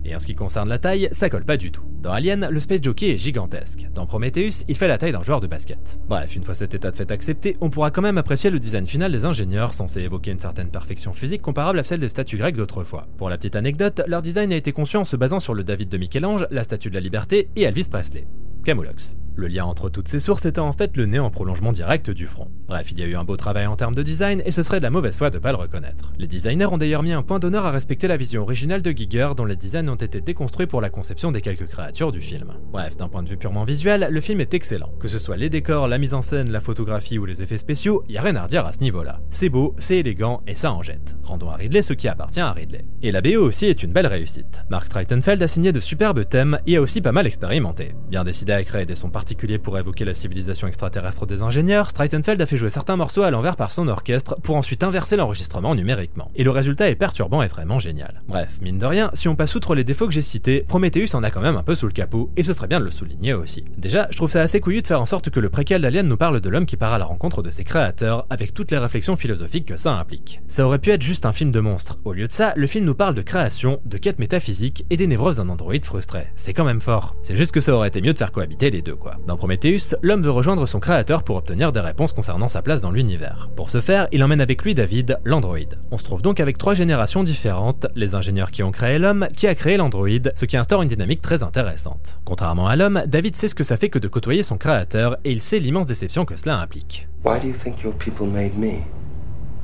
Et 0.05 0.15
en 0.15 0.19
ce 0.19 0.25
qui 0.25 0.35
concerne 0.35 0.69
la 0.69 0.77
taille, 0.77 1.09
ça 1.11 1.29
colle 1.29 1.45
pas 1.45 1.57
du 1.57 1.71
tout. 1.71 1.83
Dans 2.01 2.11
Alien, 2.11 2.47
le 2.49 2.59
Space 2.59 2.81
Jockey 2.81 3.11
est 3.11 3.17
gigantesque. 3.17 3.87
Dans 3.93 4.05
Prometheus, 4.05 4.63
il 4.67 4.75
fait 4.75 4.87
la 4.87 4.97
taille 4.97 5.11
d'un 5.11 5.23
joueur 5.23 5.39
de 5.41 5.47
basket. 5.47 5.99
Bref, 6.07 6.35
une 6.35 6.43
fois 6.43 6.53
cet 6.53 6.73
état 6.73 6.91
de 6.91 6.95
fait 6.95 7.11
accepté, 7.11 7.57
on 7.61 7.69
pourra 7.69 7.91
quand 7.91 8.01
même 8.01 8.17
apprécier 8.17 8.49
le 8.49 8.59
design 8.59 8.85
final 8.85 9.11
des 9.11 9.25
ingénieurs, 9.25 9.73
censé 9.73 10.01
évoquer 10.01 10.31
une 10.31 10.39
certaine 10.39 10.69
perfection 10.69 11.13
physique 11.13 11.41
comparable 11.41 11.79
à 11.79 11.83
celle 11.83 11.99
des 11.99 12.09
statues 12.09 12.37
grecques 12.37 12.57
d'autrefois. 12.57 13.07
Pour 13.17 13.29
la 13.29 13.37
petite 13.37 13.55
anecdote, 13.55 14.01
leur 14.07 14.21
design 14.21 14.53
a 14.53 14.55
été 14.55 14.71
conçu 14.71 14.97
en 14.97 15.05
se 15.05 15.15
basant 15.15 15.39
sur 15.39 15.53
le 15.53 15.63
David 15.63 15.89
de 15.89 15.97
Michel-Ange, 15.97 16.47
la 16.51 16.63
statue 16.63 16.89
de 16.89 16.95
la 16.95 17.01
liberté 17.01 17.49
et 17.55 17.63
Elvis 17.63 17.89
Presley. 17.89 18.27
Camoulox. 18.63 19.15
Le 19.37 19.47
lien 19.47 19.65
entre 19.65 19.89
toutes 19.89 20.07
ces 20.07 20.21
sources 20.21 20.45
était 20.45 20.59
en 20.59 20.71
fait 20.71 20.95
le 20.95 21.05
nez 21.05 21.19
en 21.19 21.29
prolongement 21.29 21.73
direct 21.73 22.09
du 22.09 22.25
front. 22.25 22.49
Bref, 22.67 22.91
il 22.91 22.99
y 22.99 23.03
a 23.03 23.05
eu 23.05 23.15
un 23.15 23.25
beau 23.25 23.35
travail 23.35 23.67
en 23.67 23.75
termes 23.75 23.93
de 23.93 24.01
design 24.01 24.41
et 24.45 24.51
ce 24.51 24.63
serait 24.63 24.79
de 24.79 24.83
la 24.83 24.89
mauvaise 24.89 25.17
foi 25.17 25.29
de 25.29 25.39
pas 25.39 25.51
le 25.51 25.57
reconnaître. 25.57 26.13
Les 26.17 26.27
designers 26.27 26.67
ont 26.67 26.77
d'ailleurs 26.77 27.03
mis 27.03 27.11
un 27.11 27.21
point 27.21 27.39
d'honneur 27.39 27.65
à 27.65 27.71
respecter 27.71 28.07
la 28.07 28.15
vision 28.15 28.43
originale 28.43 28.81
de 28.81 28.91
Giger 28.91 29.31
dont 29.35 29.43
les 29.43 29.57
designs 29.57 29.89
ont 29.89 29.95
été 29.95 30.21
déconstruits 30.21 30.67
pour 30.67 30.79
la 30.79 30.89
conception 30.89 31.33
des 31.33 31.41
quelques 31.41 31.67
créatures 31.67 32.13
du 32.13 32.21
film. 32.21 32.53
Bref, 32.71 32.95
d'un 32.95 33.09
point 33.09 33.23
de 33.23 33.29
vue 33.29 33.35
purement 33.35 33.65
visuel, 33.65 34.07
le 34.09 34.21
film 34.21 34.39
est 34.39 34.53
excellent. 34.53 34.93
Que 35.01 35.09
ce 35.09 35.19
soit 35.19 35.35
les 35.35 35.49
décors, 35.49 35.89
la 35.89 35.97
mise 35.97 36.13
en 36.13 36.21
scène, 36.21 36.49
la 36.49 36.61
photographie 36.61 37.19
ou 37.19 37.25
les 37.25 37.41
effets 37.41 37.57
spéciaux, 37.57 38.05
y 38.07 38.17
a 38.17 38.21
rien 38.21 38.37
à 38.37 38.43
redire 38.43 38.65
à 38.65 38.71
ce 38.71 38.79
niveau-là. 38.79 39.19
C'est 39.29 39.49
beau, 39.49 39.75
c'est 39.77 39.97
élégant 39.97 40.43
et 40.47 40.55
ça 40.55 40.71
en 40.71 40.81
jette. 40.81 41.17
Rendons 41.23 41.49
à 41.49 41.55
Ridley 41.55 41.81
ce 41.81 41.93
qui 41.93 42.07
appartient 42.07 42.39
à 42.39 42.53
Ridley. 42.53 42.85
Et 43.01 43.11
la 43.11 43.21
BO 43.21 43.41
aussi 43.41 43.65
est 43.65 43.83
une 43.83 43.91
belle 43.91 44.07
réussite. 44.07 44.61
Mark 44.69 44.85
Streitenfeld 44.85 45.43
a 45.43 45.47
signé 45.47 45.73
de 45.73 45.81
superbes 45.81 46.25
thèmes 46.25 46.57
et 46.65 46.77
a 46.77 46.81
aussi 46.81 47.01
pas 47.01 47.11
mal 47.11 47.27
expérimenté. 47.27 47.95
Bien 48.09 48.23
décidé 48.23 48.53
à 48.53 48.63
créer 48.63 48.85
des 48.85 48.95
sons 48.95 49.09
particuliers 49.25 49.57
pour 49.57 49.75
évoquer 49.79 50.05
la 50.05 50.13
civilisation 50.13 50.67
extraterrestre 50.67 51.25
des 51.25 51.41
ingénieurs, 51.41 51.89
Streitenfeld 51.89 52.39
a 52.39 52.45
fait 52.45 52.57
jouer 52.57 52.69
certains 52.69 52.95
morceaux 52.95 53.23
à 53.23 53.31
l'envers 53.31 53.55
par 53.55 53.71
son 53.71 53.87
orchestre 53.87 54.35
pour 54.43 54.55
ensuite 54.55 54.83
inverser 54.83 55.15
l'enregistrement 55.15 55.73
numériquement. 55.73 56.29
Et 56.35 56.43
le 56.43 56.51
résultat 56.51 56.91
est 56.91 56.95
perturbant 56.95 57.41
et 57.41 57.47
vraiment 57.47 57.79
génial. 57.79 58.21
Bref, 58.27 58.59
mine 58.61 58.77
de 58.77 58.85
rien, 58.85 59.09
si 59.15 59.27
on 59.27 59.35
passe 59.35 59.55
outre 59.55 59.73
les 59.73 59.83
défauts 59.83 60.05
que 60.05 60.13
j'ai 60.13 60.21
cités, 60.21 60.63
Prometheus 60.67 61.15
en 61.15 61.23
a 61.23 61.31
quand 61.31 61.41
même 61.41 61.55
un 61.57 61.63
peu 61.63 61.73
sous 61.73 61.87
le 61.87 61.91
capot, 61.91 62.29
et 62.37 62.43
ce 62.43 62.53
serait 62.53 62.67
bien 62.67 62.79
de 62.79 62.85
le 62.85 62.91
souligner 62.91 63.33
aussi. 63.33 63.65
Déjà, 63.79 64.05
je 64.11 64.15
trouve 64.15 64.29
ça 64.29 64.41
assez 64.41 64.59
couillu 64.59 64.83
de 64.83 64.87
faire 64.87 65.01
en 65.01 65.07
sorte 65.07 65.31
que 65.31 65.39
le 65.39 65.49
préquel 65.49 65.81
d'Alien 65.81 66.07
nous 66.07 66.17
parle 66.17 66.39
de 66.39 66.49
l'homme 66.49 66.67
qui 66.67 66.77
part 66.77 66.93
à 66.93 66.99
la 66.99 67.05
rencontre 67.05 67.41
de 67.41 67.49
ses 67.49 67.63
créateurs, 67.63 68.27
avec 68.29 68.53
toutes 68.53 68.69
les 68.69 68.77
réflexions 68.77 69.15
philosophiques 69.15 69.65
que 69.65 69.77
ça 69.77 69.93
implique. 69.93 70.39
Ça 70.47 70.67
aurait 70.67 70.77
pu 70.77 70.91
être 70.91 71.01
juste 71.01 71.25
un 71.25 71.31
film 71.31 71.51
de 71.51 71.59
monstre. 71.59 71.97
Au 72.05 72.13
lieu 72.13 72.27
de 72.27 72.31
ça, 72.31 72.53
le 72.55 72.67
film 72.67 72.85
nous 72.85 72.93
parle 72.93 73.15
de 73.15 73.23
création, 73.23 73.81
de 73.85 73.97
quête 73.97 74.19
métaphysique 74.19 74.85
et 74.91 74.97
des 74.97 75.07
névroses 75.07 75.37
d'un 75.37 75.49
androïde 75.49 75.83
frustré. 75.83 76.27
C'est 76.35 76.53
quand 76.53 76.63
même 76.63 76.81
fort. 76.81 77.15
C'est 77.23 77.35
juste 77.35 77.53
que 77.53 77.59
ça 77.59 77.73
aurait 77.73 77.87
été 77.87 78.01
mieux 78.01 78.13
de 78.13 78.19
faire 78.19 78.31
cohabiter 78.31 78.69
les 78.69 78.83
deux, 78.83 78.95
quoi. 78.95 79.14
Dans 79.27 79.37
Prometheus, 79.37 79.95
l'homme 80.01 80.21
veut 80.21 80.31
rejoindre 80.31 80.65
son 80.65 80.79
créateur 80.79 81.23
pour 81.23 81.35
obtenir 81.35 81.71
des 81.71 81.79
réponses 81.79 82.13
concernant 82.13 82.47
sa 82.47 82.61
place 82.61 82.81
dans 82.81 82.91
l'univers. 82.91 83.49
Pour 83.55 83.69
ce 83.69 83.81
faire, 83.81 84.07
il 84.11 84.23
emmène 84.23 84.41
avec 84.41 84.63
lui 84.63 84.75
David, 84.75 85.19
l'androïde. 85.23 85.77
On 85.91 85.97
se 85.97 86.03
trouve 86.03 86.21
donc 86.21 86.39
avec 86.39 86.57
trois 86.57 86.73
générations 86.73 87.23
différentes, 87.23 87.87
les 87.95 88.15
ingénieurs 88.15 88.51
qui 88.51 88.63
ont 88.63 88.71
créé 88.71 88.99
l'homme, 88.99 89.27
qui 89.35 89.47
a 89.47 89.55
créé 89.55 89.77
l'androïde, 89.77 90.31
ce 90.35 90.45
qui 90.45 90.57
instaure 90.57 90.81
une 90.81 90.89
dynamique 90.89 91.21
très 91.21 91.43
intéressante. 91.43 92.19
Contrairement 92.25 92.67
à 92.67 92.75
l'homme, 92.75 93.03
David 93.07 93.35
sait 93.35 93.47
ce 93.47 93.55
que 93.55 93.63
ça 93.63 93.77
fait 93.77 93.89
que 93.89 93.99
de 93.99 94.07
côtoyer 94.07 94.43
son 94.43 94.57
créateur 94.57 95.17
et 95.23 95.31
il 95.31 95.41
sait 95.41 95.59
l'immense 95.59 95.87
déception 95.87 96.25
que 96.25 96.37
cela 96.37 96.57
implique. 96.57 97.07
Why 97.23 97.39
do 97.39 97.47
you 97.47 97.55
think 97.55 97.81
your 97.81 97.93
people 97.93 98.27
made 98.27 98.57
me? 98.57 98.83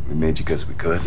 We 0.09 0.15
made 0.15 0.39
you 0.39 0.45
because 0.45 0.65
we 0.67 0.75
could. 0.75 1.01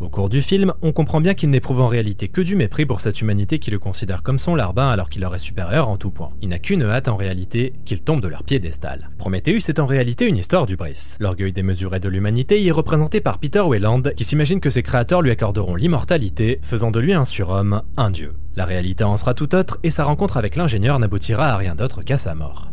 Au 0.00 0.08
cours 0.08 0.28
du 0.28 0.42
film, 0.42 0.74
on 0.80 0.92
comprend 0.92 1.20
bien 1.20 1.34
qu'il 1.34 1.50
n'éprouve 1.50 1.80
en 1.80 1.88
réalité 1.88 2.28
que 2.28 2.40
du 2.40 2.54
mépris 2.54 2.86
pour 2.86 3.00
cette 3.00 3.20
humanité 3.20 3.58
qui 3.58 3.72
le 3.72 3.80
considère 3.80 4.22
comme 4.22 4.38
son 4.38 4.54
larbin 4.54 4.88
alors 4.90 5.10
qu'il 5.10 5.22
leur 5.22 5.34
est 5.34 5.40
supérieur 5.40 5.88
en 5.88 5.96
tout 5.96 6.12
point. 6.12 6.30
Il 6.40 6.50
n'a 6.50 6.60
qu'une 6.60 6.84
hâte 6.84 7.08
en 7.08 7.16
réalité, 7.16 7.72
qu'il 7.84 8.00
tombe 8.02 8.20
de 8.20 8.28
leur 8.28 8.44
piédestal. 8.44 9.10
Prometheus 9.18 9.68
est 9.68 9.80
en 9.80 9.86
réalité 9.86 10.26
une 10.26 10.36
histoire 10.36 10.66
du 10.66 10.76
Brice. 10.76 11.16
L'orgueil 11.18 11.52
démesuré 11.52 11.98
de 11.98 12.08
l'humanité 12.08 12.62
y 12.62 12.68
est 12.68 12.72
représenté 12.72 13.20
par 13.20 13.38
Peter 13.38 13.60
Weyland, 13.60 14.02
qui 14.16 14.22
s'imagine 14.22 14.60
que 14.60 14.70
ses 14.70 14.84
créateurs 14.84 15.20
lui 15.20 15.32
accorderont 15.32 15.74
l'immortalité, 15.74 16.60
faisant 16.62 16.92
de 16.92 17.00
lui 17.00 17.12
un 17.12 17.24
surhomme, 17.24 17.82
un 17.96 18.12
dieu. 18.12 18.34
La 18.54 18.66
réalité 18.66 19.02
en 19.02 19.16
sera 19.16 19.34
tout 19.34 19.52
autre, 19.56 19.78
et 19.82 19.90
sa 19.90 20.04
rencontre 20.04 20.36
avec 20.36 20.54
l'ingénieur 20.54 21.00
n'aboutira 21.00 21.48
à 21.48 21.56
rien 21.56 21.74
d'autre 21.74 22.02
qu'à 22.02 22.18
sa 22.18 22.36
mort. 22.36 22.70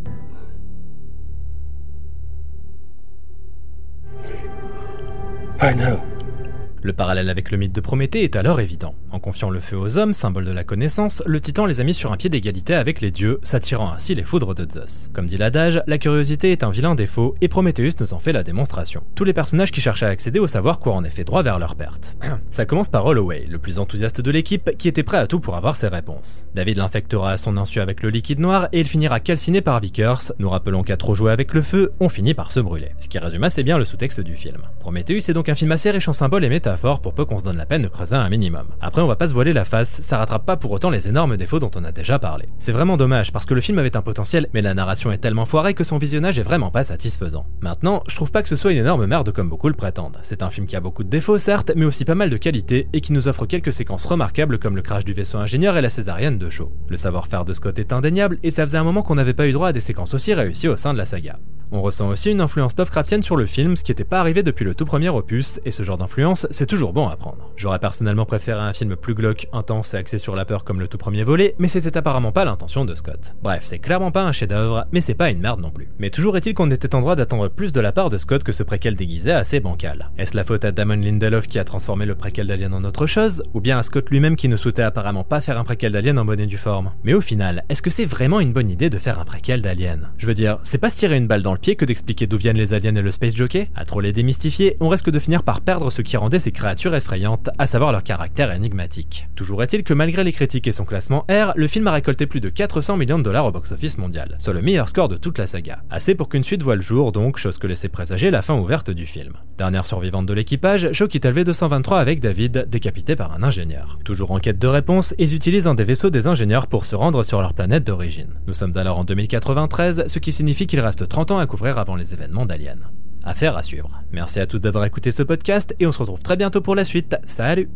Le 6.86 6.93
parallèle 6.93 7.32
avec 7.32 7.50
le 7.50 7.58
mythe 7.58 7.74
de 7.74 7.82
Prométhée 7.82 8.24
est 8.24 8.36
alors 8.36 8.60
évident. 8.60 8.93
En 9.10 9.17
confiant 9.17 9.50
le 9.50 9.60
feu 9.60 9.76
aux 9.76 9.98
hommes, 9.98 10.13
symbole 10.13 10.45
de 10.45 10.52
la 10.52 10.63
connaissance, 10.63 11.24
le 11.26 11.41
titan 11.41 11.65
les 11.65 11.82
a 11.82 11.84
mis 11.84 11.95
sur 11.95 12.12
un 12.12 12.15
pied 12.15 12.30
d'égalité 12.30 12.76
avec 12.76 13.02
les 13.02 13.10
dieux, 13.10 13.39
s'attirant 13.41 13.91
ainsi 13.91 14.13
les 14.13 14.21
foudres 14.21 14.54
de 14.54 14.71
Zeus. 14.71 15.10
Comme 15.12 15.26
dit 15.26 15.38
l'adage, 15.38 15.82
la 15.88 15.98
curiosité 15.98 16.52
est 16.52 16.63
un 16.63 16.69
vilain 16.69 16.93
défaut, 16.93 17.34
et 17.41 17.48
Prometheus 17.48 17.93
nous 18.00 18.13
en 18.13 18.19
fait 18.19 18.34
la 18.34 18.43
démonstration. 18.43 19.02
Tous 19.15 19.24
les 19.24 19.34
personnages 19.34 19.71
qui 19.71 19.82
cherchent 19.82 20.04
à 20.04 20.10
accéder 20.10 20.38
au 20.38 20.45
savoir 20.45 20.78
courent 20.78 20.98
en 20.98 21.04
effet 21.04 21.24
droit 21.24 21.41
vers 21.41 21.58
leur 21.58 21.76
perte. 21.76 22.17
Ça 22.52 22.67
commence 22.67 22.89
par 22.89 23.04
Holloway, 23.08 23.48
le 23.50 23.58
plus 23.58 23.80
enthousiaste 23.80 24.21
de 24.21 24.30
l'équipe, 24.30 24.78
qui 24.78 24.88
était 24.88 25.02
prêt 25.02 25.17
à 25.17 25.26
tout 25.26 25.39
pour 25.39 25.56
avoir 25.56 25.76
ses 25.76 25.88
réponses. 25.88 26.45
David 26.54 26.78
l'infectera 26.78 27.32
à 27.32 27.38
son 27.38 27.58
insu 27.58 27.80
avec 27.80 28.04
le 28.04 28.12
liquide 28.12 28.39
noir, 28.39 28.67
et 28.74 28.82
il 28.82 28.88
finira 28.88 29.19
calciné 29.19 29.62
par 29.62 29.80
Vickers, 29.80 30.34
nous 30.38 30.52
rappelons 30.52 30.84
qu'à 30.84 30.98
trop 30.98 31.15
jouer 31.15 31.32
avec 31.32 31.56
le 31.56 31.63
feu, 31.63 31.93
on 32.00 32.10
finit 32.10 32.36
par 32.36 32.52
se 32.52 32.60
brûler. 32.60 32.91
Ce 33.00 33.10
qui 33.10 33.17
résume 33.17 33.43
assez 33.43 33.63
bien 33.63 33.80
le 33.80 33.86
sous-texte 33.86 34.21
du 34.21 34.36
film. 34.36 34.62
Prometheus 34.80 35.32
est 35.32 35.34
donc 35.34 35.50
un 35.50 35.56
film 35.56 35.71
assez 35.71 35.89
riche 35.89 36.08
en 36.08 36.13
symboles 36.13 36.45
et 36.45 36.50
métaphores 36.50 36.74
pour 36.75 37.13
peu 37.13 37.25
qu'on 37.25 37.39
se 37.39 37.43
donne 37.43 37.57
la 37.57 37.65
peine 37.65 37.81
de 37.81 37.88
creuser 37.88 38.15
un 38.15 38.29
minimum. 38.29 38.67
Après, 38.81 39.01
on 39.01 39.07
va 39.07 39.15
pas 39.15 39.27
se 39.27 39.33
voiler 39.33 39.53
la 39.53 39.65
face, 39.65 40.01
ça 40.01 40.17
rattrape 40.17 40.45
pas 40.45 40.57
pour 40.57 40.71
autant 40.71 40.89
les 40.89 41.07
énormes 41.07 41.38
défauts 41.38 41.59
dont 41.59 41.71
on 41.75 41.83
a 41.83 41.91
déjà 41.91 42.19
parlé. 42.19 42.47
C'est 42.59 42.71
vraiment 42.71 42.97
dommage 42.97 43.31
parce 43.31 43.45
que 43.45 43.53
le 43.53 43.61
film 43.61 43.79
avait 43.79 43.97
un 43.97 44.01
potentiel, 44.01 44.47
mais 44.53 44.61
la 44.61 44.73
narration 44.73 45.11
est 45.11 45.17
tellement 45.17 45.45
foirée 45.45 45.73
que 45.73 45.83
son 45.83 45.97
visionnage 45.97 46.39
est 46.39 46.43
vraiment 46.43 46.71
pas 46.71 46.83
satisfaisant. 46.83 47.45
Maintenant, 47.61 48.03
je 48.07 48.15
trouve 48.15 48.31
pas 48.31 48.43
que 48.43 48.49
ce 48.49 48.55
soit 48.55 48.71
une 48.71 48.79
énorme 48.79 49.05
merde 49.05 49.31
comme 49.31 49.49
beaucoup 49.49 49.67
le 49.67 49.73
prétendent. 49.73 50.19
C'est 50.21 50.43
un 50.43 50.49
film 50.49 50.67
qui 50.67 50.75
a 50.75 50.81
beaucoup 50.81 51.03
de 51.03 51.09
défauts 51.09 51.38
certes, 51.38 51.71
mais 51.75 51.85
aussi 51.85 52.05
pas 52.05 52.15
mal 52.15 52.29
de 52.29 52.38
qualités 52.38 52.88
et 52.93 53.01
qui 53.01 53.13
nous 53.13 53.27
offre 53.27 53.45
quelques 53.45 53.73
séquences 53.73 54.05
remarquables 54.05 54.59
comme 54.59 54.75
le 54.75 54.81
crash 54.81 55.05
du 55.05 55.13
vaisseau 55.13 55.38
ingénieur 55.38 55.77
et 55.77 55.81
la 55.81 55.89
césarienne 55.89 56.38
de 56.38 56.49
Shaw. 56.49 56.71
Le 56.89 56.97
savoir-faire 56.97 57.45
de 57.45 57.53
Scott 57.53 57.79
est 57.79 57.93
indéniable 57.93 58.38
et 58.43 58.51
ça 58.51 58.65
faisait 58.65 58.77
un 58.77 58.83
moment 58.83 59.01
qu'on 59.01 59.15
n'avait 59.15 59.33
pas 59.33 59.47
eu 59.47 59.51
droit 59.51 59.69
à 59.69 59.73
des 59.73 59.79
séquences 59.79 60.13
aussi 60.13 60.33
réussies 60.33 60.67
au 60.67 60.77
sein 60.77 60.93
de 60.93 60.97
la 60.97 61.05
saga. 61.05 61.39
On 61.71 61.81
ressent 61.81 62.07
aussi 62.09 62.29
une 62.29 62.41
influence 62.41 62.77
Lovecraftienne 62.77 63.23
sur 63.23 63.35
le 63.35 63.45
film, 63.45 63.75
ce 63.75 63.83
qui 63.83 63.91
n'était 63.91 64.03
pas 64.03 64.19
arrivé 64.19 64.43
depuis 64.43 64.65
le 64.65 64.75
tout 64.75 64.85
premier 64.85 65.09
opus, 65.09 65.59
et 65.65 65.71
ce 65.71 65.83
genre 65.83 65.97
d'influence, 65.97 66.47
c'est 66.51 66.64
toujours 66.65 66.93
bon 66.93 67.08
à 67.08 67.15
prendre. 67.15 67.51
J'aurais 67.56 67.80
personnellement 67.80 68.25
préféré 68.25 68.60
un 68.60 68.73
film 68.73 68.95
plus 68.95 69.13
glauque, 69.13 69.47
intense 69.54 69.93
et 69.93 69.97
axé 69.97 70.17
sur 70.17 70.36
la 70.36 70.45
peur 70.45 70.63
comme 70.63 70.80
le 70.80 70.88
tout 70.88 70.97
premier 70.97 71.23
volet, 71.23 71.56
mais 71.60 71.67
c'était 71.67 71.97
apparemment 71.97 72.32
pas 72.32 72.45
l'intention 72.45 72.86
de 72.86 72.95
Scott. 72.95 73.36
Bref, 73.41 73.63
c'est 73.65 73.80
clairement 73.80 74.12
pas 74.12 74.23
un 74.23 74.32
chef-d'œuvre, 74.32 74.86
mais 74.91 75.01
c'est 75.01 75.13
pas 75.13 75.30
une 75.30 75.39
merde 75.39 75.62
non 75.62 75.71
plus. 75.71 75.89
Mais 75.99 76.10
toujours 76.10 76.38
est-il 76.38 76.54
qu'on 76.54 76.71
était 76.71 76.95
en 76.95 77.01
droit 77.01 77.15
d'attendre 77.15 77.49
plus 77.49 77.71
de 77.71 77.80
la 77.80 77.91
part 77.91 78.10
de 78.10 78.17
Scott 78.17 78.43
que 78.43 78.51
ce 78.51 78.63
préquel 78.63 78.95
déguisé 78.95 79.32
assez 79.32 79.60
bancal. 79.60 80.12
Est-ce 80.17 80.36
la 80.36 80.43
faute 80.43 80.65
à 80.65 80.71
Damon 80.71 80.95
Lindelof 80.95 81.47
qui 81.47 81.60
a 81.60 81.63
transformé 81.63 82.06
le 82.06 82.15
préquel 82.15 82.47
d'Alien 82.47 82.73
en 82.73 82.84
autre 82.84 83.08
chose, 83.08 83.43
ou 83.54 83.62
bien 83.62 83.78
à 83.78 83.84
Scott 83.84 84.10
lui-même 84.10 84.36
qui 84.36 84.49
ne 84.49 84.58
souhaitait 84.58 84.82
apparemment 84.82 85.23
pas 85.23 85.41
faire 85.41 85.60
un 85.60 85.63
préquel 85.63 85.91
d'Alien 85.91 86.17
en 86.17 86.25
bonne 86.25 86.39
et 86.39 86.47
due 86.47 86.58
forme? 86.58 86.91
Mais 87.04 87.13
au 87.13 87.21
final, 87.21 87.63
est-ce 87.69 87.82
que 87.82 87.89
c'est 87.89 88.06
vraiment 88.06 88.39
une 88.39 88.54
bonne 88.54 88.69
idée 88.69 88.89
de 88.89 88.97
faire 88.97 89.19
un 89.19 89.25
préquel 89.25 89.62
d'Alien? 89.62 90.10
Je 90.17 90.28
veux 90.28 90.34
dire, 90.34 90.60
c'est 90.63 90.78
pas 90.78 90.89
se 90.89 90.97
tirer 90.97 91.17
une 91.17 91.28
balle 91.28 91.41
dans 91.41 91.54
le 91.54 91.60
pied 91.60 91.75
que 91.75 91.86
d'expliquer 91.86 92.28
d'où 92.28 92.38
viennent 92.38 92.58
les 92.58 92.73
aliens 92.73 92.95
et 92.95 93.01
le 93.01 93.12
space 93.12 93.36
jockey? 93.36 93.69
À 93.75 93.86
trop 93.86 94.01
les 94.01 94.13
démystifier, 94.13 94.78
on 94.80 94.89
risque 94.89 95.10
de 95.10 95.19
finir 95.19 95.43
par 95.43 95.62
perdre 95.62 95.91
ce 95.91 96.01
qui 96.01 96.17
rendait 96.17 96.39
ces 96.45 96.51
créatures 96.51 96.93
effrayantes, 96.93 97.49
à 97.58 97.65
savoir 97.65 97.91
leur 97.91 98.03
caractère 98.03 98.51
énigmatique. 98.51 99.27
Toujours 99.36 99.63
est-il 99.63 99.84
que 99.84 99.95
malgré 99.95 100.23
les 100.23 100.31
critiques 100.31 100.67
et 100.67 100.71
son 100.71 100.86
classement 100.86 101.25
R, 101.27 101.53
le 101.55 101.67
film 101.67 101.88
a 101.88 101.91
récolté 101.91 102.27
plus 102.27 102.39
de 102.39 102.49
400 102.49 102.97
millions 102.97 103.17
de 103.17 103.23
dollars 103.23 103.47
au 103.47 103.51
box-office 103.51 103.97
mondial, 103.97 104.36
soit 104.38 104.53
le 104.53 104.62
meilleur 104.62 104.88
score 104.88 105.08
de 105.08 105.17
toute 105.17 105.39
la 105.39 105.47
saga. 105.47 105.79
Assez 105.89 106.13
pour 106.13 106.29
qu'une 106.29 106.43
suite 106.43 106.62
voit 106.62 106.75
le 106.75 106.81
jour 106.81 107.12
donc, 107.12 107.38
chose 107.38 107.58
que 107.58 107.65
laissait 107.65 107.89
présager 107.89 108.29
la 108.29 108.43
fin 108.43 108.53
ouverte 108.53 108.91
du 108.91 109.08
film. 109.08 109.34
Dernière 109.58 109.88
survivante 109.88 110.27
de 110.27 110.34
l'équipage, 110.34 110.88
Jo 110.91 111.08
quitte 111.08 111.25
LV-223 111.25 111.97
avec 111.99 112.19
David, 112.19 112.67
décapité 112.69 113.15
par 113.15 113.34
un 113.34 113.41
ingénieur. 113.41 113.97
Toujours 114.05 114.29
en 114.29 114.38
quête 114.38 114.60
de 114.60 114.67
réponse, 114.67 115.15
ils 115.17 115.34
utilisent 115.34 115.65
un 115.65 115.73
des 115.73 115.84
vaisseaux 115.84 116.12
des 116.12 116.27
ingénieurs 116.27 116.67
pour 116.67 116.86
se 116.86 116.95
rendre 116.95 117.23
sur 117.23 117.41
leur 117.41 117.55
planète 117.55 117.88
d'origine. 117.88 118.36
Nous 118.45 118.53
sommes 118.53 118.77
alors 118.77 118.99
en 118.99 119.03
2093, 119.03 120.03
ce 120.05 120.19
qui 120.19 120.31
signifie 120.31 120.67
qu'il 120.67 120.79
reste 120.79 121.08
30 121.08 121.31
ans 121.31 121.39
à 121.39 121.47
couvrir 121.47 121.79
avant 121.79 121.95
les 121.95 122.13
événements 122.13 122.45
d'Alien. 122.45 122.88
Affaire 123.25 123.57
à 123.57 123.63
suivre. 123.63 124.01
Merci 124.11 124.39
à 124.39 124.45
tous 124.45 124.61
d'avoir 124.61 124.85
écouté 124.85 125.09
ce 125.11 125.23
podcast 125.23 125.75
et 125.79 125.88
on 125.88 125.91
se 125.91 125.99
retrouve 125.99 126.21
très 126.21 126.38
bientôt 126.38 126.61
pour 126.61 126.75
la 126.75 126.85
suite. 126.85 127.15
Salut 127.23 127.69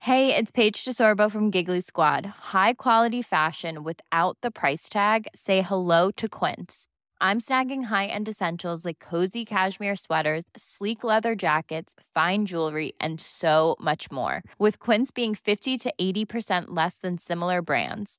Hey, 0.00 0.34
it's 0.34 0.50
Paige 0.50 0.84
DeSorbo 0.84 1.30
from 1.30 1.50
Giggly 1.50 1.82
Squad. 1.82 2.24
High 2.52 2.74
quality 2.74 3.20
fashion 3.20 3.82
without 3.82 4.38
the 4.42 4.50
price 4.50 4.88
tag. 4.88 5.26
Say 5.34 5.60
hello 5.60 6.10
to 6.12 6.28
Quince. 6.28 6.86
I'm 7.20 7.40
snagging 7.40 7.86
high-end 7.86 8.28
essentials 8.28 8.84
like 8.84 9.00
cozy 9.00 9.44
cashmere 9.44 9.96
sweaters, 9.96 10.44
sleek 10.56 11.02
leather 11.02 11.34
jackets, 11.34 11.94
fine 12.14 12.46
jewelry, 12.46 12.92
and 13.00 13.20
so 13.20 13.76
much 13.80 14.10
more. 14.10 14.42
With 14.58 14.78
Quince 14.78 15.10
being 15.10 15.34
50 15.34 15.76
to 15.78 15.92
80% 16.00 16.66
less 16.68 16.98
than 16.98 17.18
similar 17.18 17.60
brands. 17.60 18.18